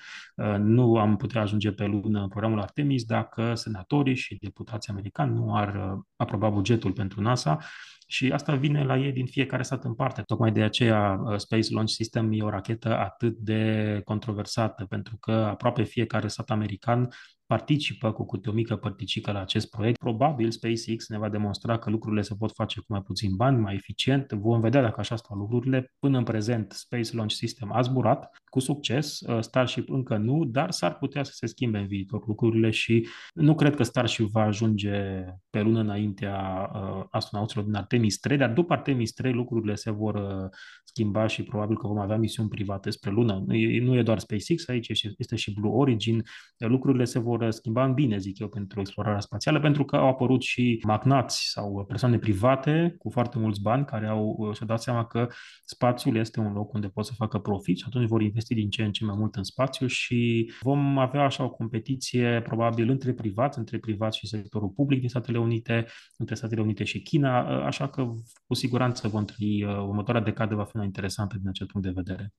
Nu 0.58 0.96
am 0.96 1.16
putea 1.16 1.40
ajunge 1.40 1.72
pe 1.72 1.84
lună 1.84 2.20
în 2.20 2.28
programul 2.28 2.60
Artemis 2.60 3.04
dacă 3.04 3.54
senatorii 3.54 4.14
și 4.14 4.38
deputații 4.40 4.92
americani 4.92 5.34
nu 5.34 5.56
ar 5.56 5.98
aproba 6.16 6.48
bugetul 6.50 6.92
pentru 6.92 7.20
NASA 7.20 7.58
și 8.06 8.30
asta 8.32 8.54
vine 8.54 8.84
la 8.84 8.98
ei 8.98 9.12
din 9.12 9.26
fiecare 9.26 9.62
stat 9.62 9.84
în 9.84 9.94
parte. 9.94 10.22
Tocmai 10.22 10.52
de 10.52 10.62
aceea 10.62 11.20
Space 11.36 11.72
Launch 11.72 11.90
System 11.90 12.32
e 12.32 12.42
o 12.42 12.50
rachetă 12.50 12.98
atât 12.98 13.36
de 13.36 14.00
controversată, 14.04 14.84
pentru 14.84 15.16
că 15.16 15.32
aproape 15.32 15.82
fiecare 15.82 16.28
stat 16.28 16.50
american 16.50 17.08
participă 17.48 18.12
cu 18.12 18.26
câte 18.26 18.48
o 18.48 18.52
mică 18.52 18.76
părticică 18.76 19.32
la 19.32 19.40
acest 19.40 19.70
proiect. 19.70 19.98
Probabil 19.98 20.50
SpaceX 20.50 21.08
ne 21.08 21.18
va 21.18 21.28
demonstra 21.28 21.78
că 21.78 21.90
lucrurile 21.90 22.22
se 22.22 22.34
pot 22.38 22.52
face 22.52 22.80
cu 22.80 22.86
mai 22.88 23.02
puțin 23.02 23.36
bani, 23.36 23.60
mai 23.60 23.74
eficient. 23.74 24.32
Vom 24.32 24.60
vedea 24.60 24.82
dacă 24.82 25.00
așa 25.00 25.16
stau 25.16 25.36
lucrurile. 25.36 25.92
Până 25.98 26.18
în 26.18 26.24
prezent, 26.24 26.72
Space 26.72 27.16
Launch 27.16 27.32
System 27.32 27.72
a 27.72 27.80
zburat 27.80 28.30
cu 28.50 28.60
succes, 28.60 29.20
uh, 29.20 29.40
Starship 29.40 29.90
încă 29.90 30.16
nu, 30.16 30.44
dar 30.44 30.70
s-ar 30.70 30.98
putea 30.98 31.22
să 31.22 31.32
se 31.34 31.46
schimbe 31.46 31.78
în 31.78 31.86
viitor 31.86 32.26
lucrurile 32.26 32.70
și 32.70 33.08
nu 33.34 33.54
cred 33.54 33.74
că 33.74 33.82
Starship 33.82 34.26
va 34.26 34.42
ajunge 34.42 35.24
pe 35.50 35.60
lună 35.60 35.80
înaintea 35.80 36.70
uh, 36.74 37.04
astronauților 37.10 37.64
din 37.64 37.74
Artemis 37.74 38.18
3, 38.18 38.36
dar 38.36 38.52
după 38.52 38.72
Artemis 38.72 39.12
3 39.12 39.32
lucrurile 39.32 39.74
se 39.74 39.90
vor 39.90 40.14
uh, 40.14 40.48
schimba 40.84 41.26
și 41.26 41.42
probabil 41.42 41.76
că 41.76 41.86
vom 41.86 41.98
avea 41.98 42.16
misiuni 42.16 42.48
private 42.48 42.90
spre 42.90 43.10
lună. 43.10 43.44
Nu 43.80 43.96
e 43.96 44.02
doar 44.02 44.18
SpaceX 44.18 44.68
aici, 44.68 44.88
este 45.18 45.36
și 45.36 45.54
Blue 45.54 45.72
Origin. 45.72 46.22
Lucrurile 46.56 47.04
se 47.04 47.18
vor 47.18 47.37
vor 47.38 47.50
schimba 47.50 47.84
în 47.84 47.94
bine, 47.94 48.18
zic 48.18 48.38
eu, 48.38 48.48
pentru 48.48 48.80
explorarea 48.80 49.20
spațială, 49.20 49.60
pentru 49.60 49.84
că 49.84 49.96
au 49.96 50.08
apărut 50.08 50.42
și 50.42 50.80
magnați 50.86 51.50
sau 51.50 51.84
persoane 51.88 52.18
private 52.18 52.94
cu 52.98 53.10
foarte 53.10 53.38
mulți 53.38 53.62
bani 53.62 53.84
care 53.84 54.06
au 54.06 54.36
uh, 54.38 54.54
și-au 54.54 54.68
dat 54.68 54.82
seama 54.82 55.06
că 55.06 55.28
spațiul 55.64 56.16
este 56.16 56.40
un 56.40 56.52
loc 56.52 56.72
unde 56.72 56.88
pot 56.88 57.04
să 57.04 57.12
facă 57.16 57.38
profit 57.38 57.78
și 57.78 57.84
atunci 57.86 58.08
vor 58.08 58.22
investi 58.22 58.54
din 58.54 58.70
ce 58.70 58.82
în 58.84 58.92
ce 58.92 59.04
mai 59.04 59.14
mult 59.18 59.34
în 59.34 59.42
spațiu 59.42 59.86
și 59.86 60.52
vom 60.60 60.98
avea 60.98 61.22
așa 61.22 61.44
o 61.44 61.50
competiție 61.50 62.42
probabil 62.42 62.90
între 62.90 63.12
privați, 63.12 63.58
între 63.58 63.78
privați 63.78 64.18
și 64.18 64.26
sectorul 64.26 64.68
public 64.68 65.00
din 65.00 65.08
Statele 65.08 65.38
Unite, 65.38 65.86
între 66.16 66.34
Statele 66.34 66.60
Unite 66.60 66.84
și 66.84 67.02
China, 67.02 67.40
uh, 67.40 67.64
așa 67.64 67.88
că 67.88 68.12
cu 68.46 68.54
siguranță 68.54 69.08
vom 69.08 69.24
trăi, 69.24 69.64
uh, 69.64 69.76
următoarea 69.76 70.22
decadă 70.22 70.54
va 70.54 70.64
fi 70.64 70.76
una 70.76 70.84
interesantă 70.84 71.36
din 71.38 71.48
acest 71.48 71.70
punct 71.70 71.86
de 71.86 71.92
vedere. 71.94 72.32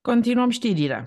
Continuăm 0.00 0.50
știrile. 0.50 1.06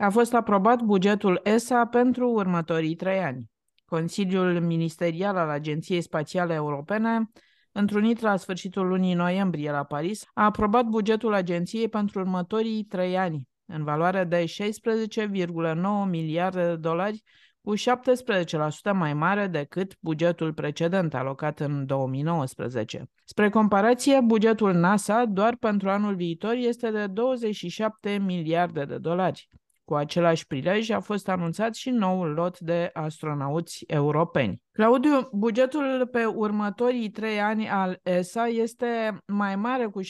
A 0.00 0.10
fost 0.10 0.34
aprobat 0.34 0.82
bugetul 0.82 1.40
ESA 1.44 1.86
pentru 1.86 2.30
următorii 2.30 2.94
trei 2.94 3.18
ani. 3.18 3.50
Consiliul 3.84 4.60
Ministerial 4.60 5.36
al 5.36 5.48
Agenției 5.48 6.00
Spațiale 6.00 6.54
Europene, 6.54 7.30
întrunit 7.72 8.20
la 8.20 8.36
sfârșitul 8.36 8.86
lunii 8.86 9.14
noiembrie 9.14 9.70
la 9.70 9.84
Paris, 9.84 10.24
a 10.34 10.44
aprobat 10.44 10.84
bugetul 10.84 11.34
agenției 11.34 11.88
pentru 11.88 12.18
următorii 12.18 12.84
trei 12.84 13.18
ani, 13.18 13.48
în 13.66 13.84
valoare 13.84 14.24
de 14.24 14.44
16,9 14.44 16.08
miliarde 16.08 16.66
de 16.66 16.76
dolari, 16.76 17.22
cu 17.60 17.74
17% 17.76 18.92
mai 18.92 19.14
mare 19.14 19.46
decât 19.46 19.96
bugetul 20.00 20.52
precedent 20.52 21.14
alocat 21.14 21.60
în 21.60 21.86
2019. 21.86 23.04
Spre 23.24 23.48
comparație, 23.48 24.20
bugetul 24.20 24.72
NASA 24.72 25.24
doar 25.24 25.56
pentru 25.56 25.90
anul 25.90 26.14
viitor 26.14 26.54
este 26.54 26.90
de 26.90 27.06
27 27.06 28.18
miliarde 28.18 28.84
de 28.84 28.98
dolari. 28.98 29.48
Cu 29.90 29.96
același 29.96 30.46
prilej 30.46 30.90
a 30.90 31.00
fost 31.00 31.28
anunțat 31.28 31.74
și 31.74 31.90
noul 31.90 32.28
lot 32.28 32.58
de 32.58 32.90
astronauți 32.92 33.84
europeni. 33.86 34.62
Claudiu, 34.72 35.28
bugetul 35.32 36.08
pe 36.12 36.24
următorii 36.24 37.10
trei 37.10 37.40
ani 37.40 37.68
al 37.68 38.00
ESA 38.02 38.46
este 38.46 39.18
mai 39.26 39.56
mare 39.56 39.86
cu 39.86 40.00
17%, 40.02 40.06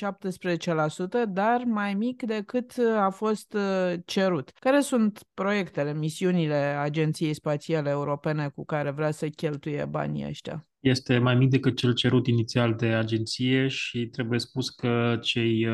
dar 1.29 1.63
mai 1.65 1.95
mic 1.95 2.23
decât 2.23 2.73
a 2.97 3.11
fost 3.11 3.53
uh, 3.55 3.93
cerut. 4.05 4.51
Care 4.59 4.81
sunt 4.81 5.23
proiectele, 5.35 5.95
misiunile 5.95 6.77
Agenției 6.81 7.35
Spațiale 7.35 7.91
Europene 7.91 8.49
cu 8.55 8.65
care 8.65 8.91
vrea 8.91 9.11
să 9.11 9.29
cheltuie 9.29 9.85
banii 9.85 10.27
ăștia? 10.27 10.70
Este 10.81 11.19
mai 11.19 11.35
mic 11.35 11.51
decât 11.51 11.77
cel 11.77 11.95
cerut 11.95 12.27
inițial 12.27 12.75
de 12.75 12.87
agenție 12.87 13.69
și 13.69 14.07
trebuie 14.07 14.39
spus 14.39 14.71
că 14.71 15.19
cei 15.23 15.67
16,9 15.67 15.69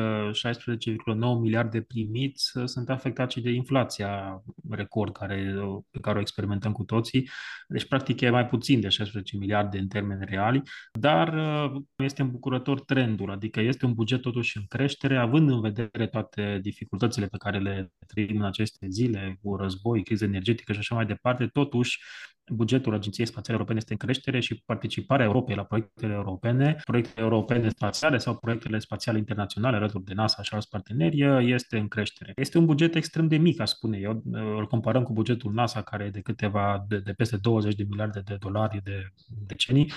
uh, 1.05 1.37
miliarde 1.39 1.81
primiți 1.81 2.57
uh, 2.57 2.65
sunt 2.65 2.89
afectați 2.89 3.33
și 3.33 3.41
de 3.41 3.49
inflația 3.49 4.43
record 4.69 5.11
care, 5.11 5.55
uh, 5.57 5.83
pe 5.91 5.99
care 5.99 6.17
o 6.17 6.21
experimentăm 6.21 6.71
cu 6.71 6.83
toții. 6.83 7.29
Deci, 7.67 7.87
practic, 7.87 8.21
e 8.21 8.29
mai 8.29 8.45
puțin 8.45 8.79
de 8.79 8.89
16 8.89 9.37
miliarde 9.37 9.77
în 9.77 9.87
termeni 9.87 10.25
reali, 10.25 10.61
dar 10.99 11.35
este 11.97 12.21
îmbucurător 12.21 12.81
trendul, 12.81 13.31
adică 13.31 13.59
este 13.59 13.85
un 13.85 13.93
buget 13.93 14.21
totuși 14.21 14.57
în 14.57 14.63
creștere, 14.67 15.17
având 15.17 15.49
în 15.49 15.61
vedere 15.61 16.07
toate 16.07 16.59
dificultățile 16.61 17.25
pe 17.25 17.37
care 17.37 17.59
le 17.59 17.91
trăim 18.07 18.37
în 18.37 18.45
aceste 18.45 18.87
zile, 18.89 19.39
cu 19.41 19.55
război, 19.55 20.03
criză 20.03 20.25
energetică 20.25 20.73
și 20.73 20.79
așa 20.79 20.95
mai 20.95 21.05
departe, 21.05 21.47
totuși 21.47 21.99
bugetul 22.49 22.93
Agenției 22.93 23.27
Spațiale 23.27 23.59
Europene 23.59 23.79
este 23.79 23.93
în 23.93 23.97
creștere 23.97 24.39
și 24.39 24.55
participarea 24.65 25.25
Europei 25.25 25.55
la 25.55 25.63
proiectele 25.63 26.13
europene, 26.13 26.75
proiectele 26.83 27.25
europene 27.25 27.69
spațiale 27.69 28.17
sau 28.17 28.35
proiectele 28.35 28.79
spațiale 28.79 29.17
internaționale 29.17 29.75
alături 29.75 30.03
de 30.03 30.13
NASA 30.13 30.41
și 30.41 30.53
alți 30.53 30.69
parteneri 30.69 31.49
este 31.51 31.77
în 31.77 31.87
creștere. 31.87 32.31
Este 32.35 32.57
un 32.57 32.65
buget 32.65 32.95
extrem 32.95 33.27
de 33.27 33.37
mic, 33.37 33.59
aș 33.59 33.69
spune 33.69 33.97
eu. 33.97 34.21
Îl 34.31 34.67
comparăm 34.67 35.03
cu 35.03 35.13
bugetul 35.13 35.53
NASA, 35.53 35.81
care 35.81 36.03
e 36.03 36.09
de 36.09 36.21
câteva, 36.21 36.85
de, 36.87 36.99
de 36.99 37.11
peste 37.11 37.37
20 37.37 37.75
de 37.75 37.85
miliarde 37.89 38.21
de 38.25 38.37
dolari 38.39 38.81
de 38.83 39.13
decenii 39.47 39.91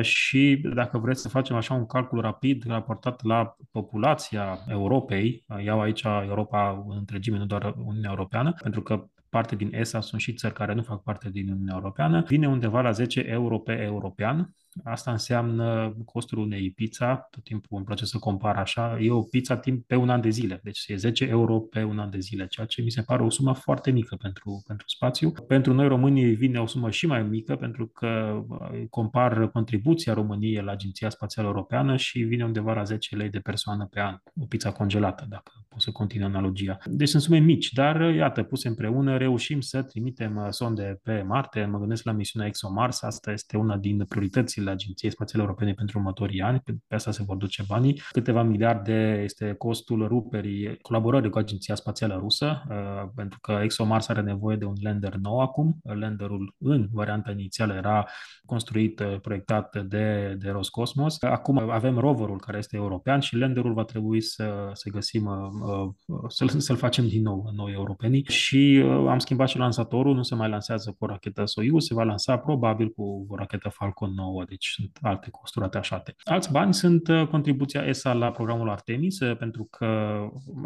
și 0.00 0.60
dacă 0.74 0.98
vreți 0.98 1.20
să 1.20 1.28
facem 1.28 1.56
așa 1.56 1.74
un 1.74 1.86
calcul 1.86 2.20
rapid 2.20 2.64
raportat 2.66 3.24
la 3.24 3.56
populația 3.70 4.58
Europei, 4.68 5.44
iau 5.64 5.80
aici 5.80 6.02
Europa 6.02 6.84
în 6.88 6.96
întregime, 6.98 7.38
nu 7.38 7.46
doar 7.46 7.74
Uniunea 7.76 8.10
Europeană, 8.10 8.54
pentru 8.62 8.82
că 8.82 9.04
parte 9.32 9.56
din 9.56 9.74
ESA 9.74 10.00
sunt 10.00 10.20
și 10.20 10.32
țări 10.32 10.54
care 10.54 10.74
nu 10.74 10.82
fac 10.82 11.02
parte 11.02 11.30
din 11.30 11.50
Uniunea 11.50 11.74
Europeană, 11.74 12.22
vine 12.26 12.48
undeva 12.48 12.80
la 12.80 12.90
10 12.90 13.20
euro 13.20 13.58
pe 13.58 13.72
european, 13.72 14.54
Asta 14.84 15.10
înseamnă 15.10 15.96
costul 16.04 16.38
unei 16.38 16.70
pizza, 16.70 17.14
tot 17.30 17.44
timpul 17.44 17.76
îmi 17.76 17.86
place 17.86 18.04
să 18.04 18.18
compar 18.18 18.56
așa, 18.56 18.98
e 19.00 19.10
o 19.10 19.22
pizza 19.22 19.56
timp 19.56 19.86
pe 19.86 19.94
un 19.94 20.08
an 20.08 20.20
de 20.20 20.28
zile, 20.28 20.60
deci 20.62 20.84
e 20.88 20.96
10 20.96 21.24
euro 21.24 21.58
pe 21.58 21.82
un 21.82 21.98
an 21.98 22.10
de 22.10 22.18
zile, 22.18 22.46
ceea 22.46 22.66
ce 22.66 22.82
mi 22.82 22.90
se 22.90 23.02
pare 23.02 23.22
o 23.22 23.30
sumă 23.30 23.52
foarte 23.52 23.90
mică 23.90 24.16
pentru, 24.16 24.62
pentru 24.66 24.88
spațiu. 24.88 25.32
Pentru 25.46 25.72
noi 25.72 25.88
românii 25.88 26.34
vine 26.34 26.60
o 26.60 26.66
sumă 26.66 26.90
și 26.90 27.06
mai 27.06 27.22
mică, 27.22 27.56
pentru 27.56 27.86
că 27.86 28.42
compar 28.90 29.48
contribuția 29.50 30.12
României 30.12 30.62
la 30.62 30.72
Agenția 30.72 31.10
Spațială 31.10 31.48
Europeană 31.48 31.96
și 31.96 32.22
vine 32.22 32.44
undeva 32.44 32.72
la 32.72 32.82
10 32.82 33.16
lei 33.16 33.28
de 33.28 33.38
persoană 33.38 33.86
pe 33.90 34.00
an, 34.00 34.16
o 34.40 34.44
pizza 34.44 34.72
congelată, 34.72 35.26
dacă 35.28 35.52
pot 35.68 35.80
să 35.80 35.90
continui 35.90 36.26
analogia. 36.26 36.78
Deci 36.84 37.08
sunt 37.08 37.22
sume 37.22 37.38
mici, 37.38 37.72
dar 37.72 38.14
iată, 38.14 38.42
puse 38.42 38.68
împreună, 38.68 39.16
reușim 39.16 39.60
să 39.60 39.82
trimitem 39.82 40.46
sonde 40.50 41.00
pe 41.02 41.22
Marte, 41.22 41.64
mă 41.64 41.78
gândesc 41.78 42.04
la 42.04 42.12
misiunea 42.12 42.48
ExoMars, 42.48 43.02
asta 43.02 43.32
este 43.32 43.56
una 43.56 43.76
din 43.76 44.04
prioritățile 44.08 44.61
la 44.64 44.70
Agenției 44.70 45.10
Spațiale 45.10 45.44
Europene 45.44 45.72
pentru 45.72 45.98
următorii 45.98 46.40
ani, 46.40 46.62
pe 46.64 46.94
asta 46.94 47.10
se 47.10 47.22
vor 47.22 47.36
duce 47.36 47.62
banii. 47.66 48.00
Câteva 48.10 48.42
miliarde 48.42 49.20
este 49.24 49.54
costul 49.58 50.06
ruperii 50.06 50.78
colaborării 50.82 51.30
cu 51.30 51.38
Agenția 51.38 51.74
Spațială 51.74 52.16
Rusă, 52.20 52.62
uh, 52.68 53.10
pentru 53.14 53.38
că 53.40 53.60
ExoMars 53.62 54.08
are 54.08 54.20
nevoie 54.20 54.56
de 54.56 54.64
un 54.64 54.74
lander 54.82 55.14
nou 55.14 55.40
acum. 55.40 55.80
Landerul 55.82 56.54
în 56.58 56.88
varianta 56.92 57.30
inițială 57.30 57.74
era 57.74 58.06
construit, 58.46 59.00
uh, 59.00 59.20
proiectat 59.20 59.82
de, 59.82 60.34
de 60.38 60.50
Roscosmos. 60.50 61.22
Acum 61.22 61.58
avem 61.58 61.98
roverul 61.98 62.40
care 62.40 62.58
este 62.58 62.76
european 62.76 63.20
și 63.20 63.36
landerul 63.36 63.72
va 63.74 63.84
trebui 63.84 64.20
să, 64.20 64.70
să 64.72 64.90
găsim, 64.90 65.26
uh, 65.26 66.24
să-l, 66.28 66.48
să-l 66.48 66.76
facem 66.76 67.08
din 67.08 67.22
nou 67.22 67.50
noi 67.54 67.72
europenii 67.72 68.24
și 68.28 68.84
am 69.08 69.18
schimbat 69.18 69.48
și 69.48 69.58
lansatorul, 69.58 70.14
nu 70.14 70.22
se 70.22 70.34
mai 70.34 70.48
lansează 70.48 70.94
cu 70.98 71.04
o 71.04 71.06
rachetă 71.06 71.44
Soyuz, 71.44 71.84
se 71.84 71.94
va 71.94 72.02
lansa 72.02 72.36
probabil 72.36 72.88
cu 72.88 73.26
o 73.28 73.36
rachetă 73.36 73.68
Falcon 73.68 74.12
9 74.14 74.44
deci 74.52 74.68
sunt 74.74 74.98
alte 75.00 75.30
costuri 75.30 75.64
atașate. 75.64 76.14
Alți 76.24 76.52
bani 76.52 76.74
sunt 76.74 77.08
uh, 77.08 77.26
contribuția 77.26 77.86
ESA 77.86 78.12
la 78.12 78.30
programul 78.30 78.70
Artemis, 78.70 79.20
uh, 79.20 79.36
pentru 79.36 79.64
că 79.70 79.86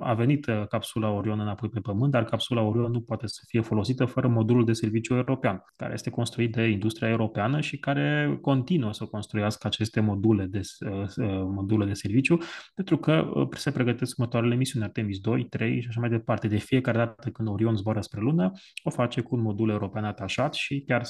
a 0.00 0.14
venit 0.14 0.47
uh, 0.47 0.66
capsula 0.69 1.11
Orion 1.11 1.40
înapoi 1.40 1.69
pe 1.69 1.81
Pământ, 1.81 2.12
dar 2.12 2.25
capsula 2.25 2.61
Orion 2.61 2.90
nu 2.90 3.00
poate 3.00 3.26
să 3.26 3.40
fie 3.47 3.61
folosită 3.61 4.05
fără 4.05 4.28
modulul 4.28 4.64
de 4.64 4.73
serviciu 4.73 5.14
european, 5.14 5.64
care 5.76 5.93
este 5.93 6.11
construit 6.11 6.52
de 6.52 6.66
industria 6.69 7.09
europeană 7.09 7.61
și 7.61 7.78
care 7.78 8.38
continuă 8.40 8.93
să 8.93 9.05
construiască 9.05 9.66
aceste 9.66 10.00
module 10.00 10.45
de, 10.45 10.61
module 11.55 11.85
de 11.85 11.93
serviciu, 11.93 12.38
pentru 12.75 12.97
că 12.97 13.47
se 13.50 13.71
pregătesc 13.71 14.19
următoarele 14.19 14.55
misiuni 14.55 14.85
Artemis 14.85 15.19
2, 15.19 15.45
3 15.45 15.81
și 15.81 15.87
așa 15.88 16.00
mai 16.00 16.09
departe. 16.09 16.49
De 16.49 16.57
fiecare 16.57 16.99
dată 16.99 17.31
când 17.31 17.49
Orion 17.49 17.76
zboară 17.76 18.00
spre 18.00 18.21
lună, 18.21 18.52
o 18.85 18.90
face 18.90 19.21
cu 19.21 19.35
un 19.35 19.43
modul 19.43 19.71
european 19.71 20.05
atașat 20.05 20.55
și 20.55 20.85
chiar 20.87 21.02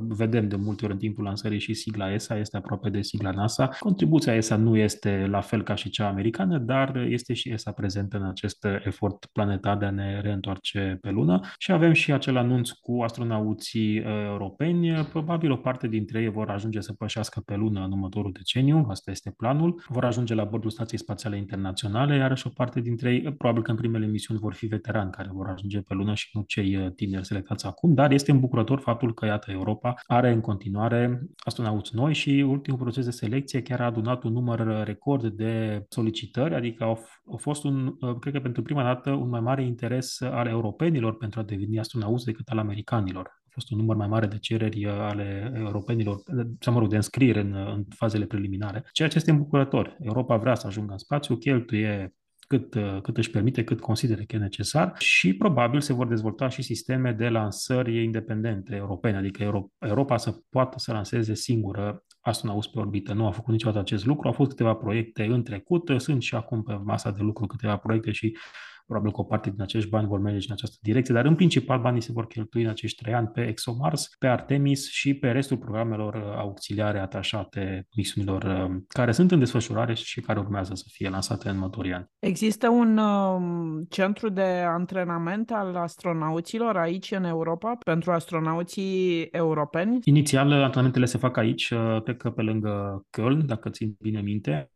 vedem 0.00 0.48
de 0.48 0.56
multe 0.56 0.84
ori 0.84 0.92
în 0.92 0.98
timpul 0.98 1.24
lansării 1.24 1.58
și 1.58 1.74
sigla 1.74 2.02
sigla 2.02 2.11
ESA, 2.12 2.38
este 2.38 2.56
aproape 2.56 2.90
de 2.90 3.00
sigla 3.00 3.30
NASA. 3.30 3.68
Contribuția 3.78 4.34
ESA 4.34 4.56
nu 4.56 4.76
este 4.76 5.26
la 5.30 5.40
fel 5.40 5.62
ca 5.62 5.74
și 5.74 5.90
cea 5.90 6.08
americană, 6.08 6.58
dar 6.58 6.96
este 6.96 7.34
și 7.34 7.50
ESA 7.50 7.70
prezentă 7.72 8.16
în 8.16 8.26
acest 8.26 8.66
efort 8.84 9.26
planetar 9.32 9.76
de 9.76 9.84
a 9.84 9.90
ne 9.90 10.20
reîntoarce 10.20 10.98
pe 11.00 11.10
lună. 11.10 11.40
Și 11.58 11.72
avem 11.72 11.92
și 11.92 12.12
acel 12.12 12.36
anunț 12.36 12.70
cu 12.70 13.02
astronauții 13.02 13.98
uh, 13.98 14.04
europeni. 14.26 15.04
Probabil 15.04 15.50
o 15.50 15.56
parte 15.56 15.88
dintre 15.88 16.20
ei 16.20 16.28
vor 16.28 16.50
ajunge 16.50 16.80
să 16.80 16.92
pășească 16.92 17.40
pe 17.40 17.54
lună 17.54 17.84
în 17.84 17.92
următorul 17.92 18.32
deceniu, 18.32 18.86
asta 18.88 19.10
este 19.10 19.34
planul. 19.36 19.82
Vor 19.88 20.04
ajunge 20.04 20.34
la 20.34 20.44
bordul 20.44 20.70
Stației 20.70 20.98
Spațiale 20.98 21.36
Internaționale, 21.36 22.16
iar 22.16 22.36
și 22.36 22.46
o 22.46 22.50
parte 22.50 22.80
dintre 22.80 23.12
ei, 23.12 23.32
probabil 23.32 23.62
că 23.62 23.70
în 23.70 23.76
primele 23.76 24.06
misiuni 24.06 24.40
vor 24.40 24.54
fi 24.54 24.66
veterani 24.66 25.10
care 25.10 25.28
vor 25.32 25.48
ajunge 25.48 25.80
pe 25.80 25.94
lună 25.94 26.14
și 26.14 26.28
nu 26.32 26.42
cei 26.46 26.76
uh, 26.76 26.92
tineri 26.94 27.26
selectați 27.26 27.66
acum, 27.66 27.94
dar 27.94 28.12
este 28.12 28.30
îmbucurător 28.30 28.80
faptul 28.80 29.14
că, 29.14 29.26
iată, 29.26 29.50
Europa 29.50 29.94
are 30.06 30.30
în 30.32 30.40
continuare 30.40 31.22
astronauți 31.36 31.94
noi 31.94 32.01
și 32.10 32.44
ultimul 32.48 32.78
proces 32.78 33.04
de 33.04 33.10
selecție 33.10 33.62
chiar 33.62 33.80
a 33.80 33.84
adunat 33.84 34.22
un 34.22 34.32
număr 34.32 34.84
record 34.84 35.26
de 35.26 35.84
solicitări, 35.88 36.54
adică 36.54 36.84
au, 36.84 37.06
au 37.30 37.36
fost 37.36 37.64
un, 37.64 37.96
uh, 38.00 38.18
cred 38.18 38.32
că 38.32 38.40
pentru 38.40 38.62
prima 38.62 38.82
dată, 38.82 39.10
un 39.10 39.28
mai 39.28 39.40
mare 39.40 39.64
interes 39.64 40.20
al 40.20 40.46
europenilor 40.46 41.16
pentru 41.16 41.40
a 41.40 41.42
deveni 41.42 41.78
astronauți 41.78 42.24
decât 42.24 42.48
al 42.48 42.58
americanilor. 42.58 43.26
A 43.26 43.48
fost 43.50 43.70
un 43.70 43.78
număr 43.78 43.96
mai 43.96 44.08
mare 44.08 44.26
de 44.26 44.38
cereri 44.38 44.86
uh, 44.86 44.92
ale 44.92 45.52
europenilor, 45.56 46.22
sau 46.58 46.72
mă 46.72 46.78
rog, 46.78 46.88
de 46.88 46.96
înscriere 46.96 47.40
în, 47.40 47.54
în 47.54 47.84
fazele 47.88 48.24
preliminare, 48.24 48.84
ceea 48.92 49.08
ce 49.08 49.16
este 49.16 49.30
îmbucurător. 49.30 49.96
Europa 50.00 50.36
vrea 50.36 50.54
să 50.54 50.66
ajungă 50.66 50.92
în 50.92 50.98
spațiu, 50.98 51.36
cheltuie 51.36 52.14
cât, 52.58 52.74
uh, 52.74 53.00
cât 53.02 53.16
își 53.16 53.30
permite, 53.30 53.64
cât 53.64 53.80
consideră 53.80 54.22
că 54.22 54.36
e 54.36 54.38
necesar 54.38 54.94
și 54.98 55.34
probabil 55.34 55.80
se 55.80 55.92
vor 55.92 56.06
dezvolta 56.06 56.48
și 56.48 56.62
sisteme 56.62 57.12
de 57.12 57.28
lansări 57.28 58.02
independente 58.02 58.74
europene, 58.74 59.16
adică 59.16 59.64
Europa 59.78 60.16
să 60.16 60.34
poată 60.50 60.78
să 60.78 60.92
lanseze 60.92 61.34
singură 61.34 62.04
astronauți 62.20 62.70
pe 62.70 62.78
orbită. 62.78 63.12
Nu 63.12 63.26
a 63.26 63.30
făcut 63.30 63.52
niciodată 63.52 63.78
acest 63.78 64.06
lucru, 64.06 64.28
au 64.28 64.32
fost 64.32 64.50
câteva 64.50 64.74
proiecte 64.74 65.24
în 65.24 65.42
trecut, 65.42 65.90
sunt 65.96 66.22
și 66.22 66.34
acum 66.34 66.62
pe 66.62 66.74
masa 66.84 67.10
de 67.10 67.22
lucru 67.22 67.46
câteva 67.46 67.76
proiecte 67.76 68.10
și 68.10 68.36
Probabil 68.86 69.12
că 69.12 69.20
o 69.20 69.24
parte 69.24 69.50
din 69.50 69.62
acești 69.62 69.88
bani 69.88 70.06
vor 70.06 70.20
merge 70.20 70.46
în 70.48 70.52
această 70.52 70.76
direcție, 70.80 71.14
dar 71.14 71.24
în 71.24 71.34
principal 71.34 71.80
banii 71.80 72.00
se 72.00 72.12
vor 72.12 72.26
cheltui 72.26 72.62
în 72.62 72.68
acești 72.68 73.02
trei 73.02 73.14
ani 73.14 73.28
pe 73.28 73.40
ExoMars, 73.46 74.08
pe 74.18 74.26
Artemis 74.26 74.90
și 74.90 75.14
pe 75.14 75.30
restul 75.30 75.56
programelor 75.56 76.14
uh, 76.14 76.36
auxiliare 76.36 76.98
atașate 76.98 77.86
misiunilor 77.96 78.42
uh, 78.42 78.76
care 78.88 79.12
sunt 79.12 79.30
în 79.30 79.38
desfășurare 79.38 79.94
și 79.94 80.20
care 80.20 80.38
urmează 80.38 80.74
să 80.74 80.84
fie 80.88 81.08
lansate 81.08 81.48
în 81.48 81.54
următorii 81.54 81.92
ani. 81.92 82.06
Există 82.18 82.68
un 82.68 82.98
uh, 82.98 83.86
centru 83.88 84.28
de 84.28 84.64
antrenament 84.66 85.50
al 85.50 85.76
astronauților 85.76 86.76
aici 86.76 87.10
în 87.10 87.24
Europa 87.24 87.76
pentru 87.84 88.12
astronauții 88.12 89.22
europeni? 89.22 89.98
Inițial, 90.04 90.52
antrenamentele 90.52 91.04
se 91.04 91.18
fac 91.18 91.36
aici, 91.36 91.74
cred 92.04 92.16
că 92.16 92.30
pe 92.30 92.42
lângă 92.42 93.02
Köln, 93.10 93.44
dacă 93.46 93.70
țin 93.70 93.96
bine 94.00 94.20
minte, 94.20 94.70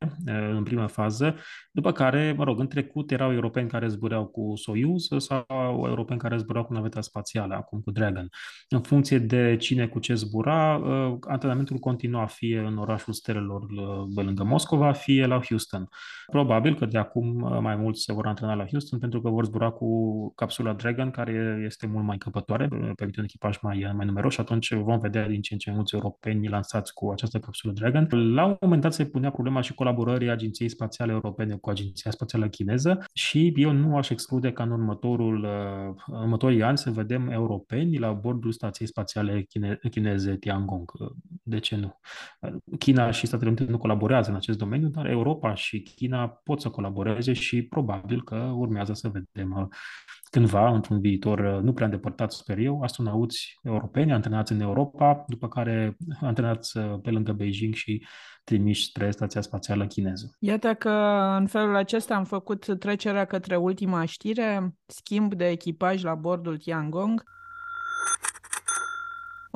în 0.56 0.62
prima 0.62 0.86
fază, 0.86 1.36
după 1.70 1.92
care, 1.92 2.34
mă 2.36 2.44
rog, 2.44 2.60
în 2.60 2.68
trecut 2.68 3.10
erau 3.10 3.32
europeni 3.32 3.68
care 3.68 3.88
zbureau 3.96 4.26
cu 4.26 4.52
Soyuz 4.56 5.08
sau 5.16 5.44
europeni 5.86 6.20
care 6.20 6.36
zburau 6.36 6.64
cu 6.64 6.72
naveta 6.72 7.00
spațială, 7.00 7.54
acum 7.54 7.80
cu 7.80 7.90
Dragon. 7.90 8.28
În 8.68 8.80
funcție 8.80 9.18
de 9.18 9.56
cine 9.56 9.86
cu 9.86 9.98
ce 9.98 10.14
zbura, 10.14 10.76
uh, 10.76 11.16
antrenamentul 11.20 11.76
continua 11.76 12.26
fie 12.26 12.58
în 12.58 12.76
orașul 12.76 13.12
Stelelor 13.12 13.62
uh, 13.62 14.24
lângă 14.24 14.44
Moscova, 14.44 14.92
fie 14.92 15.26
la 15.26 15.40
Houston. 15.48 15.88
Probabil 16.26 16.74
că 16.74 16.86
de 16.86 16.98
acum 16.98 17.42
uh, 17.42 17.58
mai 17.60 17.76
mulți 17.76 18.02
se 18.02 18.12
vor 18.12 18.26
antrena 18.26 18.54
la 18.54 18.66
Houston 18.66 18.98
pentru 18.98 19.20
că 19.20 19.30
vor 19.30 19.44
zbura 19.44 19.70
cu 19.70 20.32
capsula 20.34 20.72
Dragon, 20.72 21.10
care 21.10 21.62
este 21.64 21.86
mult 21.86 22.04
mai 22.04 22.18
căpătoare, 22.18 22.68
permite 22.96 23.18
un 23.18 23.24
echipaj 23.24 23.58
mai, 23.62 23.92
mai 23.94 24.06
numeros 24.06 24.32
și 24.32 24.40
atunci 24.40 24.74
vom 24.74 24.98
vedea 24.98 25.26
din 25.28 25.40
ce 25.40 25.52
în 25.52 25.58
ce 25.58 25.70
mulți 25.70 25.94
europeni 25.94 26.48
lansați 26.48 26.94
cu 26.94 27.10
această 27.10 27.38
capsulă 27.38 27.72
Dragon. 27.72 28.34
La 28.34 28.44
un 28.44 28.56
moment 28.60 28.82
dat 28.82 28.94
se 28.94 29.04
punea 29.04 29.30
problema 29.30 29.60
și 29.60 29.74
colaborării 29.74 30.30
Agenției 30.30 30.68
Spațiale 30.68 31.12
Europene 31.12 31.54
cu 31.54 31.70
Agenția 31.70 32.10
Spațială 32.10 32.48
Chineză 32.48 33.04
și 33.12 33.52
eu 33.56 33.72
nu 33.72 33.85
aș 33.94 34.10
exclude 34.10 34.52
ca 34.52 34.62
în 34.62 34.70
următorul, 34.70 35.44
uh, 35.44 36.18
următorii 36.20 36.62
ani 36.62 36.78
să 36.78 36.90
vedem 36.90 37.28
europeni 37.28 37.98
la 37.98 38.12
bordul 38.12 38.52
Stației 38.52 38.88
Spațiale 38.88 39.42
chine, 39.42 39.78
Chineze 39.90 40.36
Tiangong. 40.36 40.92
De 41.42 41.58
ce 41.58 41.76
nu? 41.76 41.98
China 42.78 43.10
și 43.10 43.26
Statele 43.26 43.50
Unite 43.50 43.70
nu 43.70 43.78
colaborează 43.78 44.30
în 44.30 44.36
acest 44.36 44.58
domeniu, 44.58 44.88
dar 44.88 45.06
Europa 45.06 45.54
și 45.54 45.82
China 45.82 46.28
pot 46.28 46.60
să 46.60 46.68
colaboreze 46.68 47.32
și 47.32 47.62
probabil 47.62 48.22
că 48.22 48.36
urmează 48.36 48.92
să 48.92 49.08
vedem 49.08 49.52
uh, 49.56 49.66
cândva, 50.30 50.68
într-un 50.68 51.00
viitor 51.00 51.38
uh, 51.38 51.62
nu 51.62 51.72
prea 51.72 51.86
îndepărtat, 51.86 52.32
sper 52.32 52.58
eu, 52.58 52.80
astronauți 52.82 53.58
europeni 53.62 54.12
antrenați 54.12 54.52
în 54.52 54.60
Europa, 54.60 55.24
după 55.28 55.48
care 55.48 55.96
antrenați 56.20 56.78
pe 56.78 57.10
lângă 57.10 57.32
Beijing 57.32 57.74
și 57.74 58.06
trimiși 58.46 58.84
spre 58.84 59.10
Stația 59.10 59.40
Spațială 59.40 59.86
Chineză. 59.86 60.36
Iată 60.38 60.74
că 60.74 60.90
în 61.38 61.46
felul 61.46 61.76
acesta 61.76 62.14
am 62.14 62.24
făcut 62.24 62.78
trecerea 62.78 63.24
către 63.24 63.56
ultima 63.56 64.04
știre, 64.04 64.76
schimb 64.86 65.34
de 65.34 65.48
echipaj 65.48 66.02
la 66.02 66.14
bordul 66.14 66.56
Tiangong, 66.56 67.22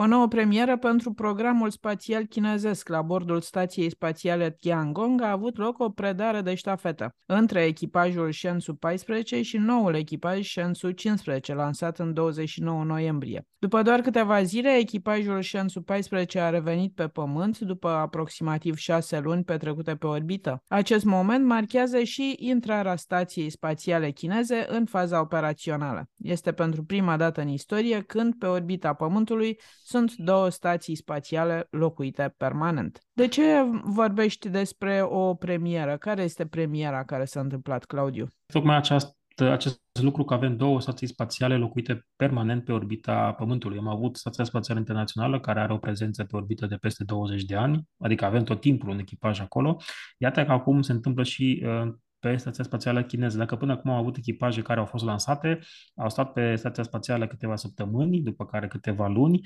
o 0.02 0.06
nouă 0.06 0.28
premieră 0.28 0.76
pentru 0.76 1.12
programul 1.12 1.70
spațial 1.70 2.24
chinezesc 2.24 2.88
la 2.88 3.02
bordul 3.02 3.40
stației 3.40 3.90
spațiale 3.90 4.56
Tiangong 4.60 5.22
a 5.22 5.30
avut 5.30 5.56
loc 5.56 5.78
o 5.78 5.88
predare 5.88 6.40
de 6.40 6.54
ștafetă 6.54 7.14
între 7.26 7.64
echipajul 7.64 8.32
Shenzhou 8.32 8.74
14 8.74 9.42
și 9.42 9.56
noul 9.56 9.94
echipaj 9.94 10.48
Shenzhou 10.48 10.90
15, 10.90 11.54
lansat 11.54 11.98
în 11.98 12.14
29 12.14 12.84
noiembrie. 12.84 13.46
După 13.58 13.82
doar 13.82 14.00
câteva 14.00 14.42
zile, 14.42 14.76
echipajul 14.76 15.42
Shenzhou 15.42 15.82
14 15.82 16.38
a 16.38 16.50
revenit 16.50 16.94
pe 16.94 17.08
Pământ 17.08 17.58
după 17.58 17.88
aproximativ 17.88 18.76
șase 18.76 19.18
luni 19.18 19.44
petrecute 19.44 19.94
pe 19.94 20.06
orbită. 20.06 20.62
Acest 20.68 21.04
moment 21.04 21.44
marchează 21.44 22.02
și 22.02 22.34
intrarea 22.38 22.96
stației 22.96 23.50
spațiale 23.50 24.10
chineze 24.10 24.66
în 24.68 24.84
faza 24.84 25.20
operațională. 25.20 26.08
Este 26.16 26.52
pentru 26.52 26.84
prima 26.84 27.16
dată 27.16 27.40
în 27.40 27.48
istorie 27.48 28.00
când 28.00 28.34
pe 28.34 28.46
orbita 28.46 28.92
Pământului 28.92 29.58
sunt 29.90 30.14
două 30.14 30.48
stații 30.48 30.94
spațiale 30.94 31.66
locuite 31.70 32.34
permanent. 32.36 33.00
De 33.12 33.28
ce 33.28 33.42
vorbești 33.84 34.48
despre 34.48 35.02
o 35.02 35.34
premieră? 35.34 35.96
Care 35.96 36.22
este 36.22 36.46
premiera 36.46 37.04
care 37.04 37.24
s-a 37.24 37.40
întâmplat, 37.40 37.84
Claudiu? 37.84 38.26
Tocmai 38.46 38.76
această 38.76 39.14
acest 39.50 39.80
lucru 40.00 40.24
că 40.24 40.34
avem 40.34 40.56
două 40.56 40.80
stații 40.80 41.06
spațiale 41.06 41.56
locuite 41.56 42.06
permanent 42.16 42.64
pe 42.64 42.72
orbita 42.72 43.32
Pământului. 43.32 43.78
Am 43.78 43.88
avut 43.88 44.16
Stația 44.16 44.44
Spațială 44.44 44.78
Internațională, 44.78 45.40
care 45.40 45.60
are 45.60 45.72
o 45.72 45.78
prezență 45.78 46.24
pe 46.24 46.36
orbită 46.36 46.66
de 46.66 46.76
peste 46.76 47.04
20 47.04 47.42
de 47.42 47.54
ani, 47.54 47.82
adică 47.98 48.24
avem 48.24 48.44
tot 48.44 48.60
timpul 48.60 48.88
un 48.88 48.98
echipaj 48.98 49.40
acolo. 49.40 49.76
Iată 50.18 50.44
că 50.44 50.52
acum 50.52 50.82
se 50.82 50.92
întâmplă 50.92 51.22
și 51.22 51.64
uh, 51.66 51.92
pe 52.20 52.36
Stația 52.36 52.64
Spațială 52.64 53.04
Chineză. 53.04 53.38
Dacă 53.38 53.56
până 53.56 53.72
acum 53.72 53.90
au 53.90 53.96
avut 53.96 54.16
echipaje 54.16 54.62
care 54.62 54.80
au 54.80 54.86
fost 54.86 55.04
lansate, 55.04 55.58
au 55.94 56.08
stat 56.08 56.32
pe 56.32 56.54
Stația 56.54 56.82
Spațială 56.82 57.26
câteva 57.26 57.56
săptămâni, 57.56 58.20
după 58.20 58.46
care 58.46 58.68
câteva 58.68 59.06
luni, 59.06 59.40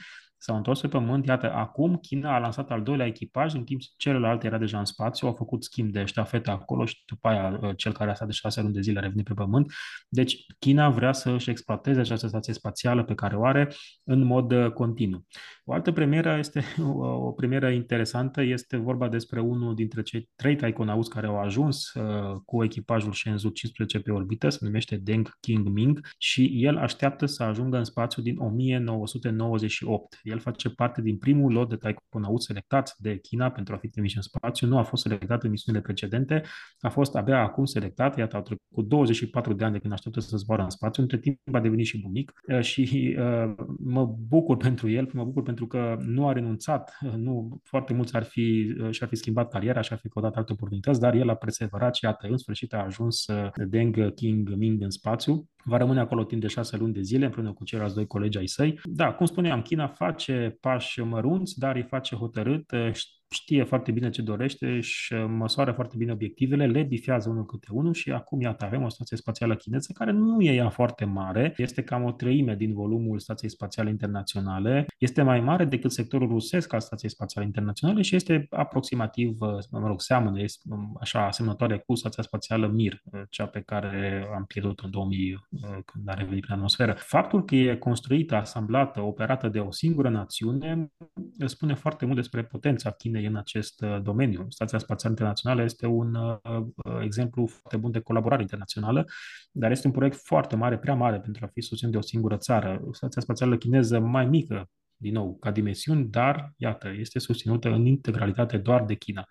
s-au 0.45 0.57
întors 0.57 0.81
pe 0.81 0.89
Pământ. 0.89 1.27
Iată, 1.27 1.53
acum 1.53 1.97
China 1.97 2.35
a 2.35 2.39
lansat 2.39 2.71
al 2.71 2.83
doilea 2.83 3.07
echipaj, 3.07 3.55
în 3.55 3.65
timp 3.65 3.81
ce 3.81 3.89
celălalt 3.97 4.45
era 4.45 4.59
deja 4.59 4.79
în 4.79 4.85
spațiu, 4.85 5.27
au 5.27 5.35
făcut 5.35 5.65
schimb 5.65 5.93
de 5.93 6.05
ștafetă 6.05 6.51
acolo 6.51 6.85
și 6.85 7.03
după 7.07 7.29
aia 7.29 7.59
uh, 7.63 7.71
cel 7.77 7.93
care 7.93 8.11
a 8.11 8.15
stat 8.15 8.27
de 8.27 8.33
șase 8.33 8.61
luni 8.61 8.75
de 8.75 8.81
zile 8.81 8.99
a 8.99 9.03
revenit 9.03 9.25
pe 9.25 9.35
Pământ. 9.35 9.73
Deci 10.09 10.47
China 10.59 10.91
vrea 10.91 11.13
să 11.13 11.31
își 11.31 11.51
exploateze 11.51 12.01
această 12.01 12.27
stație 12.27 12.53
spațială 12.53 13.05
pe 13.05 13.15
care 13.15 13.37
o 13.37 13.45
are 13.45 13.75
în 14.05 14.23
mod 14.23 14.53
uh, 14.53 14.71
continuu. 14.71 15.25
O 15.65 15.73
altă 15.73 15.93
premieră 15.93 16.37
este 16.39 16.65
o 17.27 17.33
premieră 17.33 17.71
interesantă, 17.71 18.43
este 18.43 18.77
vorba 18.77 19.09
despre 19.09 19.41
unul 19.41 19.75
dintre 19.75 20.03
cei 20.03 20.29
trei 20.37 20.57
taikonauți 20.57 21.11
care 21.11 21.27
au 21.27 21.39
ajuns 21.41 21.93
uh, 21.93 22.41
cu 22.45 22.65
echipajul 22.65 23.13
Shenzhou 23.13 23.51
15 23.51 24.01
pe 24.01 24.13
orbită, 24.13 24.49
se 24.49 24.59
numește 24.61 24.97
Deng 24.97 25.29
Qingming 25.41 26.01
și 26.19 26.51
el 26.65 26.77
așteaptă 26.77 27.27
să 27.27 27.43
ajungă 27.43 27.77
în 27.77 27.85
spațiu 27.85 28.23
din 28.23 28.37
1998. 28.39 30.21
El 30.35 30.41
face 30.41 30.71
parte 30.71 31.03
din 31.03 31.17
primul 31.19 31.53
lot 31.53 31.69
de 31.69 31.77
taikonauți 31.77 32.47
selectați 32.47 33.03
de 33.03 33.19
China 33.19 33.51
pentru 33.51 33.75
a 33.75 33.77
fi 33.77 33.89
trimis 33.89 34.15
în 34.15 34.23
spațiu. 34.23 34.67
Nu 34.67 34.79
a 34.79 34.83
fost 34.83 35.03
selectat 35.03 35.43
în 35.43 35.51
misiunile 35.51 35.85
precedente, 35.85 36.43
a 36.81 36.89
fost 36.89 37.15
abia 37.15 37.39
acum 37.39 37.65
selectat. 37.65 38.17
Iată, 38.17 38.37
au 38.37 38.43
trecut 38.43 38.89
24 38.89 39.53
de 39.53 39.65
ani 39.65 39.73
de 39.73 39.79
când 39.79 39.93
așteaptă 39.93 40.21
să 40.21 40.37
zboară 40.37 40.63
în 40.63 40.71
spațiu. 40.71 41.03
Între 41.03 41.19
timp 41.19 41.39
a 41.53 41.61
devenit 41.61 41.87
și 41.87 42.01
bunic 42.01 42.33
uh, 42.49 42.61
și 42.61 43.17
uh, 43.19 43.55
mă 43.79 44.15
bucur 44.29 44.57
pentru 44.57 44.91
el, 44.91 45.11
mă 45.13 45.25
bucur 45.25 45.43
pentru 45.43 45.67
că 45.67 45.97
nu 46.01 46.29
a 46.29 46.33
renunțat. 46.33 46.99
Nu, 47.17 47.61
foarte 47.63 47.95
mulți 47.95 48.17
ar 48.17 48.23
fi, 48.23 48.75
uh, 48.81 48.91
și-ar 48.91 49.09
fi 49.09 49.17
schimbat 49.17 49.49
cariera 49.49 49.81
și 49.81 49.93
ar 49.93 49.99
fi 49.99 50.09
căutat 50.09 50.37
alte 50.37 50.53
oportunități, 50.53 51.01
dar 51.01 51.15
el 51.15 51.29
a 51.29 51.35
perseverat 51.35 51.95
și 51.95 52.05
iată, 52.05 52.27
în 52.31 52.37
sfârșit 52.37 52.73
a 52.73 52.79
ajuns 52.79 53.27
uh, 53.27 53.51
Deng 53.69 54.15
King 54.15 54.55
Ming 54.55 54.83
în 54.83 54.91
spațiu 54.91 55.49
va 55.65 55.77
rămâne 55.77 56.01
acolo 56.01 56.25
timp 56.25 56.41
de 56.41 56.47
șase 56.47 56.77
luni 56.77 56.93
de 56.93 57.01
zile 57.01 57.25
împreună 57.25 57.53
cu 57.53 57.65
ceilalți 57.65 57.95
doi 57.95 58.07
colegi 58.07 58.39
ai 58.39 58.47
săi. 58.47 58.81
Da, 58.85 59.13
cum 59.13 59.27
spuneam, 59.27 59.63
China 59.63 59.87
face 59.87 60.57
pași 60.61 61.01
mărunți, 61.01 61.59
dar 61.59 61.77
îi 61.77 61.83
face 61.83 62.17
hotărât. 62.17 62.73
Știe 63.29 63.65
foarte 63.65 63.93
bine 63.93 64.11
ce 64.11 64.23
dorește 64.23 64.81
și 64.81 65.15
măsoară 65.15 65.73
foarte 65.73 65.95
bine 65.99 66.13
obiectivele, 66.13 66.67
le 66.67 66.83
bifează 66.83 67.29
unul 67.29 67.47
câte 67.47 67.67
unul 67.71 67.93
și 67.93 68.11
acum, 68.11 68.41
iată, 68.41 68.65
avem 68.65 68.83
o 68.83 68.89
stație 68.89 69.17
spațială 69.17 69.57
chineză 69.57 69.93
care 69.95 70.11
nu 70.11 70.41
e 70.41 70.55
ea 70.55 70.69
foarte 70.69 71.05
mare, 71.05 71.55
este 71.57 71.83
cam 71.83 72.05
o 72.05 72.13
treime 72.13 72.55
din 72.55 72.73
volumul 72.73 73.19
Stației 73.19 73.51
Spațiale 73.51 73.91
Internaționale, 73.91 74.87
este 74.99 75.23
mai 75.23 75.41
mare 75.41 75.65
decât 75.65 75.93
sectorul 75.93 76.29
rusesc 76.29 76.73
al 76.73 76.81
Stației 76.81 77.11
Spațiale 77.11 77.47
Internaționale 77.47 78.03
și 78.03 78.17
este 78.17 78.47
aproximativ, 78.51 79.37
mă 79.71 79.87
rog, 79.87 80.01
seamănă, 80.01 80.41
este 80.41 80.69
așa 81.01 81.27
asemănătoare 81.27 81.79
cu 81.87 81.95
Stația 81.95 82.23
Spațială 82.23 82.67
Mir, 82.67 83.03
cea 83.29 83.47
pe 83.47 83.61
care 83.61 84.25
am 84.35 84.45
pierdut 84.45 84.81
în 84.81 84.91
2000 84.91 85.47
când 85.85 86.09
a 86.09 86.15
revenit 86.15 86.43
prin 86.43 86.55
atmosferă. 86.55 86.95
Faptul 86.99 87.45
că 87.45 87.55
e 87.55 87.77
construită, 87.77 88.35
asamblată, 88.35 89.01
operată 89.01 89.49
de 89.49 89.59
o 89.59 89.71
singură 89.71 90.09
națiune 90.09 90.93
spune 91.45 91.75
foarte 91.75 92.05
mult 92.05 92.17
despre 92.17 92.43
potența 92.45 92.91
Chinei 92.91 93.14
în 93.19 93.37
acest 93.37 93.81
uh, 93.83 94.03
domeniu. 94.03 94.47
Stația 94.49 94.79
Spațială 94.79 95.15
Internațională 95.15 95.63
este 95.63 95.87
un 95.87 96.15
uh, 96.15 96.37
uh, 96.45 97.01
exemplu 97.03 97.47
foarte 97.47 97.77
bun 97.77 97.91
de 97.91 98.01
colaborare 98.01 98.43
internațională, 98.43 99.05
dar 99.51 99.71
este 99.71 99.87
un 99.87 99.93
proiect 99.93 100.17
foarte 100.17 100.57
mare, 100.57 100.79
prea 100.79 100.95
mare 100.95 101.21
pentru 101.21 101.45
a 101.45 101.49
fi 101.53 101.61
susținut 101.61 101.93
de 101.93 101.99
o 101.99 102.03
singură 102.03 102.37
țară. 102.37 102.83
Stația 102.93 103.23
Spațială 103.23 103.57
Chineză 103.57 103.99
mai 103.99 104.27
mică, 104.27 104.71
din 104.97 105.13
nou, 105.13 105.37
ca 105.37 105.51
dimensiuni, 105.51 106.09
dar, 106.11 106.53
iată, 106.57 106.93
este 106.99 107.19
susținută 107.19 107.69
în 107.69 107.87
integralitate 107.87 108.57
doar 108.57 108.85
de 108.85 108.95
China. 108.95 109.29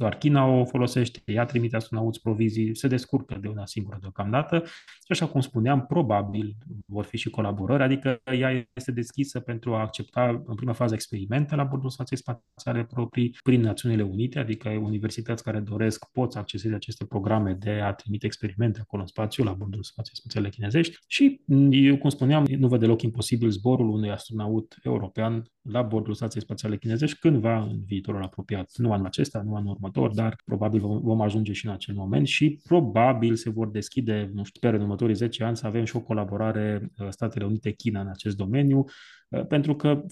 Doar 0.00 0.18
China 0.18 0.46
o 0.46 0.64
folosește, 0.64 1.22
ea 1.24 1.44
trimite 1.44 1.76
astronauți 1.76 2.20
provizii, 2.20 2.76
se 2.76 2.88
descurcă 2.88 3.38
de 3.40 3.48
una 3.48 3.66
singură 3.66 3.98
deocamdată 4.00 4.62
și 4.64 5.06
așa 5.08 5.26
cum 5.26 5.40
spuneam, 5.40 5.86
probabil 5.86 6.56
vor 6.86 7.04
fi 7.04 7.16
și 7.16 7.30
colaborări, 7.30 7.82
adică 7.82 8.20
ea 8.38 8.68
este 8.74 8.92
deschisă 8.92 9.40
pentru 9.40 9.74
a 9.74 9.80
accepta 9.80 10.42
în 10.46 10.54
prima 10.54 10.72
fază 10.72 10.94
experimente 10.94 11.54
la 11.54 11.64
bordul 11.64 11.90
stației 11.90 12.18
spațiale 12.18 12.84
proprii 12.84 13.36
prin 13.42 13.60
Națiunile 13.60 14.02
Unite, 14.02 14.38
adică 14.38 14.68
universități 14.68 15.42
care 15.42 15.60
doresc 15.60 16.10
pot 16.12 16.32
să 16.32 16.38
acceseze 16.38 16.74
aceste 16.74 17.04
programe 17.04 17.52
de 17.52 17.70
a 17.70 17.92
trimite 17.92 18.26
experimente 18.26 18.80
acolo 18.80 19.02
în 19.02 19.08
spațiu 19.08 19.44
la 19.44 19.52
bordul 19.52 19.82
stației 19.82 20.16
spațiale 20.16 20.48
chinezești 20.48 20.98
și, 21.06 21.40
eu 21.70 21.96
cum 21.96 22.10
spuneam, 22.10 22.44
nu 22.58 22.68
văd 22.68 22.80
deloc 22.80 23.02
imposibil 23.02 23.50
zborul 23.50 23.88
unui 23.88 24.10
astronaut 24.10 24.74
european 24.82 25.44
la 25.62 25.82
bordul 25.82 26.14
stației 26.14 26.42
spațiale 26.42 26.76
chinezești 26.76 27.18
cândva 27.18 27.62
în 27.62 27.84
viitorul 27.84 28.22
apropiat, 28.22 28.70
nu 28.76 28.92
anul 28.92 29.06
acesta, 29.06 29.42
nu 29.42 29.54
anul 29.54 29.70
următor, 29.70 29.88
dar 30.14 30.36
probabil 30.44 30.80
vom 30.80 31.20
ajunge 31.20 31.52
și 31.52 31.66
în 31.66 31.72
acel 31.72 31.94
moment 31.94 32.26
și 32.26 32.60
probabil 32.64 33.34
se 33.34 33.50
vor 33.50 33.70
deschide, 33.70 34.30
nu 34.34 34.44
știu, 34.44 34.60
sper 34.60 34.74
în 34.74 34.80
următorii 34.80 35.14
10 35.14 35.44
ani 35.44 35.56
să 35.56 35.66
avem 35.66 35.84
și 35.84 35.96
o 35.96 36.00
colaborare 36.00 36.90
uh, 36.98 37.06
Statele 37.10 37.44
Unite-China 37.44 38.00
în 38.00 38.08
acest 38.08 38.36
domeniu, 38.36 38.84
uh, 39.28 39.46
pentru 39.46 39.74
că 39.76 40.02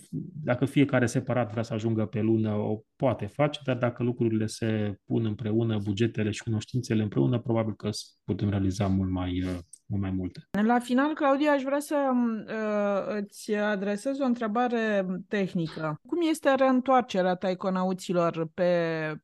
dacă 0.43 0.65
fiecare 0.65 1.07
separat 1.07 1.51
vrea 1.51 1.63
să 1.63 1.75
ajungă 1.75 2.07
pe 2.07 2.21
lună, 2.21 2.53
o 2.55 2.81
poate 2.97 3.27
face, 3.27 3.61
dar 3.65 3.77
dacă 3.77 4.03
lucrurile 4.03 4.47
se 4.47 4.99
pun 5.05 5.25
împreună, 5.25 5.79
bugetele 5.79 6.31
și 6.31 6.43
cunoștințele 6.43 7.03
împreună, 7.03 7.39
probabil 7.39 7.75
că 7.75 7.91
putem 8.25 8.51
realiza 8.51 8.87
mult 8.87 9.11
mai, 9.11 9.43
uh, 9.43 9.59
mult 9.89 10.03
mai 10.03 10.11
multe. 10.11 10.49
La 10.67 10.79
final, 10.79 11.15
Claudia, 11.15 11.53
aș 11.53 11.63
vrea 11.63 11.79
să 11.79 11.97
uh, 12.15 13.23
îți 13.23 13.55
adresez 13.55 14.19
o 14.19 14.25
întrebare 14.25 15.07
tehnică. 15.29 16.01
Cum 16.07 16.19
este 16.31 16.55
reîntoarcerea 16.55 17.35
taiconauților 17.35 18.51
pe 18.55 18.73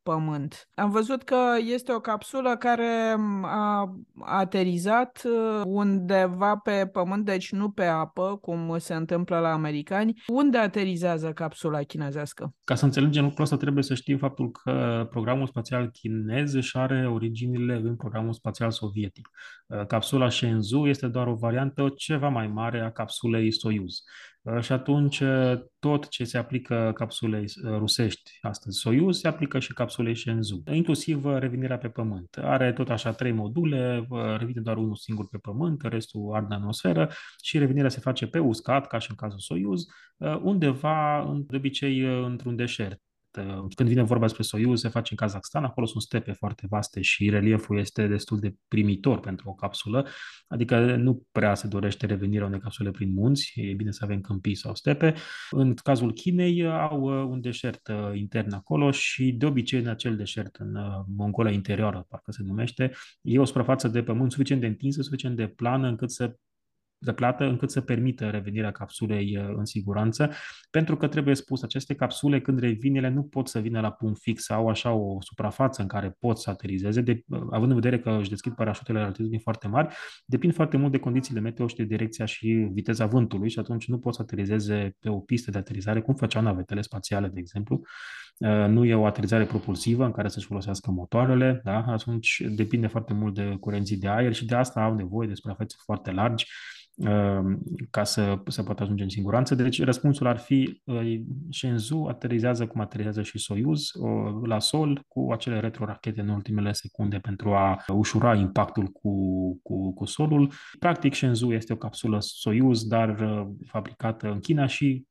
Pământ? 0.02 0.68
Am 0.74 0.90
văzut 0.90 1.22
că 1.22 1.36
este 1.72 1.92
o 1.92 2.00
capsulă 2.00 2.56
care 2.56 3.16
a 3.42 3.94
aterizat 4.20 5.22
uh, 5.24 5.62
undeva 5.64 6.56
pe 6.56 6.86
Pământ, 6.92 7.24
deci 7.24 7.52
nu 7.52 7.70
pe 7.70 7.84
apă, 7.84 8.38
cum 8.40 8.76
se 8.78 8.94
întâmplă 8.94 9.38
la 9.38 9.52
americani. 9.52 10.22
Unde 10.26 10.58
aterizează 10.58 11.32
capsula 11.32 11.82
chinezească? 11.82 12.54
Ca 12.64 12.74
să 12.74 12.84
înțelegem 12.84 13.24
lucrul 13.24 13.42
ăsta, 13.42 13.56
trebuie 13.56 13.84
să 13.84 13.94
știm 13.94 14.18
faptul 14.18 14.50
că 14.50 15.06
programul 15.10 15.46
spațial 15.46 15.90
chinez 15.90 16.54
își 16.54 16.76
are 16.76 17.08
originile 17.08 17.74
în 17.74 17.96
programul 17.96 18.32
spațial 18.32 18.70
sovietic. 18.70 19.28
Uh, 19.66 19.86
capsula 19.86 20.28
Shenzhou 20.28 20.86
este 20.88 21.08
doar 21.08 21.26
o 21.26 21.34
variantă 21.34 21.92
ceva 21.96 22.28
mai 22.28 22.46
mare 22.46 22.80
a 22.80 22.92
capsulei 22.92 23.52
Soyuz. 23.52 24.02
Uh, 24.42 24.60
și 24.60 24.72
atunci 24.72 25.20
uh, 25.20 25.60
tot 25.78 26.08
ce 26.08 26.24
se 26.24 26.38
aplică 26.38 26.92
capsulei 26.94 27.44
rusești 27.64 28.38
astăzi 28.40 28.78
Soyuz 28.78 29.18
se 29.18 29.28
aplică 29.28 29.58
și 29.58 29.72
capsulei 29.72 30.16
Shenzhou, 30.16 30.62
inclusiv 30.72 31.24
revenirea 31.24 31.78
pe 31.78 31.88
Pământ. 31.88 32.36
Are 32.42 32.72
tot 32.72 32.90
așa 32.90 33.12
trei 33.12 33.32
module, 33.32 34.08
revine 34.38 34.60
doar 34.60 34.76
unul 34.76 34.96
singur 34.96 35.28
pe 35.28 35.38
Pământ, 35.38 35.82
restul 35.82 36.34
arde 36.34 36.46
în 36.54 36.60
atmosferă 36.60 37.10
și 37.42 37.58
revenirea 37.58 37.88
se 37.88 38.00
face 38.00 38.26
pe 38.26 38.38
uscat, 38.38 38.86
ca 38.86 38.98
și 38.98 39.10
în 39.10 39.16
cazul 39.16 39.38
Soyuz, 39.38 39.86
undeva, 40.42 41.24
de 41.46 41.56
obicei, 41.56 42.00
într-un 42.00 42.56
deșert. 42.56 43.00
Uh, 43.38 43.64
când 43.74 43.88
vine 43.88 44.02
vorba 44.02 44.24
despre 44.24 44.42
Soyuz, 44.42 44.80
se 44.80 44.88
face 44.88 45.08
în 45.10 45.16
Kazakhstan, 45.16 45.64
acolo 45.64 45.86
sunt 45.86 46.02
stepe 46.02 46.32
foarte 46.32 46.66
vaste 46.70 47.00
și 47.00 47.30
relieful 47.30 47.78
este 47.78 48.06
destul 48.06 48.38
de 48.38 48.54
primitor 48.68 49.20
pentru 49.20 49.48
o 49.48 49.54
capsulă, 49.54 50.06
adică 50.46 50.96
nu 50.96 51.26
prea 51.32 51.54
se 51.54 51.66
dorește 51.66 52.06
revenirea 52.06 52.46
unei 52.46 52.60
capsule 52.60 52.90
prin 52.90 53.12
munți, 53.12 53.52
e 53.54 53.72
bine 53.72 53.90
să 53.90 54.00
avem 54.04 54.20
câmpii 54.20 54.54
sau 54.54 54.74
stepe. 54.74 55.14
În 55.50 55.74
cazul 55.74 56.12
Chinei 56.12 56.66
au 56.66 57.00
uh, 57.00 57.26
un 57.28 57.40
deșert 57.40 57.88
uh, 57.88 58.18
intern 58.18 58.52
acolo 58.52 58.90
și 58.90 59.32
de 59.32 59.46
obicei 59.46 59.80
în 59.80 59.88
acel 59.88 60.16
deșert, 60.16 60.56
în 60.56 60.76
Mongolia 61.16 61.52
interioară, 61.52 62.06
parcă 62.08 62.32
se 62.32 62.42
numește, 62.42 62.92
e 63.20 63.38
o 63.38 63.44
suprafață 63.44 63.88
de 63.88 64.02
pământ 64.02 64.30
suficient 64.30 64.60
de 64.60 64.66
întinsă, 64.66 65.02
suficient 65.02 65.36
de 65.36 65.46
plană 65.46 65.88
încât 65.88 66.10
să 66.10 66.36
de 67.04 67.12
plată 67.12 67.44
încât 67.44 67.70
să 67.70 67.80
permită 67.80 68.28
revenirea 68.28 68.70
capsulei 68.70 69.36
uh, 69.38 69.54
în 69.56 69.64
siguranță, 69.64 70.30
pentru 70.70 70.96
că 70.96 71.08
trebuie 71.08 71.34
spus, 71.34 71.62
aceste 71.62 71.94
capsule 71.94 72.40
când 72.40 72.58
revin, 72.58 72.96
ele 72.96 73.08
nu 73.08 73.22
pot 73.22 73.48
să 73.48 73.58
vină 73.58 73.80
la 73.80 73.90
punct 73.90 74.20
fix, 74.20 74.50
au 74.50 74.68
așa 74.68 74.92
o 74.92 75.20
suprafață 75.20 75.82
în 75.82 75.88
care 75.88 76.16
pot 76.18 76.38
să 76.38 76.50
aterizeze, 76.50 77.00
de, 77.00 77.22
uh, 77.28 77.40
având 77.50 77.70
în 77.70 77.80
vedere 77.80 78.00
că 78.00 78.16
își 78.20 78.30
deschid 78.30 78.52
parașutele 78.52 78.98
la 78.98 79.04
altitudini 79.04 79.40
foarte 79.40 79.68
mari, 79.68 79.94
depind 80.26 80.54
foarte 80.54 80.76
mult 80.76 80.92
de 80.92 80.98
condițiile 80.98 81.40
meteo 81.40 81.66
și 81.66 81.76
de 81.76 81.84
direcția 81.84 82.24
și 82.24 82.68
viteza 82.72 83.06
vântului 83.06 83.50
și 83.50 83.58
atunci 83.58 83.88
nu 83.88 83.98
pot 83.98 84.14
să 84.14 84.22
aterizeze 84.22 84.96
pe 85.00 85.08
o 85.08 85.18
pistă 85.18 85.50
de 85.50 85.58
aterizare, 85.58 86.00
cum 86.00 86.14
făceau 86.14 86.42
navetele 86.42 86.80
spațiale, 86.80 87.28
de 87.28 87.40
exemplu. 87.40 87.82
Uh, 88.38 88.66
nu 88.68 88.84
e 88.84 88.94
o 88.94 89.06
aterizare 89.06 89.44
propulsivă 89.44 90.04
în 90.04 90.12
care 90.12 90.28
să-și 90.28 90.46
folosească 90.46 90.90
motoarele, 90.90 91.60
da? 91.64 91.84
atunci 91.86 92.42
depinde 92.48 92.86
foarte 92.86 93.12
mult 93.12 93.34
de 93.34 93.56
curenții 93.60 93.96
de 93.96 94.08
aer 94.08 94.32
și 94.32 94.46
de 94.46 94.54
asta 94.54 94.80
au 94.80 94.94
nevoie 94.94 95.28
de 95.28 95.34
suprafețe 95.34 95.76
foarte 95.84 96.10
largi 96.10 96.46
Um, 96.96 97.62
ca 97.90 98.04
să, 98.04 98.42
să 98.46 98.62
poată 98.62 98.82
ajunge 98.82 99.02
în 99.02 99.08
siguranță. 99.08 99.54
Deci 99.54 99.82
răspunsul 99.82 100.26
ar 100.26 100.38
fi 100.38 100.80
uh, 100.84 101.20
Shenzhou 101.50 102.06
aterizează 102.06 102.66
cum 102.66 102.80
aterizează 102.80 103.22
și 103.22 103.38
Soyuz 103.38 103.90
la 104.44 104.58
sol 104.58 105.04
cu 105.08 105.32
acele 105.32 105.60
retrorachete 105.60 106.20
în 106.20 106.28
ultimele 106.28 106.72
secunde 106.72 107.18
pentru 107.18 107.54
a 107.54 107.84
ușura 107.92 108.34
impactul 108.34 108.86
cu, 108.86 109.10
cu, 109.62 109.94
cu 109.94 110.04
solul. 110.04 110.52
Practic 110.78 111.14
Shenzhou 111.14 111.52
este 111.52 111.72
o 111.72 111.76
capsulă 111.76 112.18
Soyuz, 112.20 112.86
dar 112.86 113.20
uh, 113.20 113.46
fabricată 113.66 114.30
în 114.30 114.40
China 114.40 114.66
și 114.66 115.04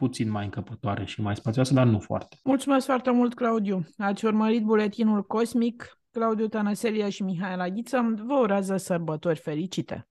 puțin 0.00 0.30
mai 0.30 0.44
încăpătoare 0.44 1.04
și 1.04 1.20
mai 1.20 1.36
spațioasă, 1.36 1.74
dar 1.74 1.86
nu 1.86 1.98
foarte. 1.98 2.36
Mulțumesc 2.44 2.86
foarte 2.86 3.10
mult, 3.10 3.34
Claudiu. 3.34 3.84
Ați 3.98 4.24
urmărit 4.24 4.62
buletinul 4.64 5.22
cosmic. 5.22 5.98
Claudiu 6.10 6.48
Tănăselia 6.48 7.08
și 7.08 7.22
Mihaela 7.22 7.68
Ghiță 7.68 8.14
vă 8.26 8.34
urează 8.34 8.76
sărbători 8.76 9.38
fericite! 9.38 10.06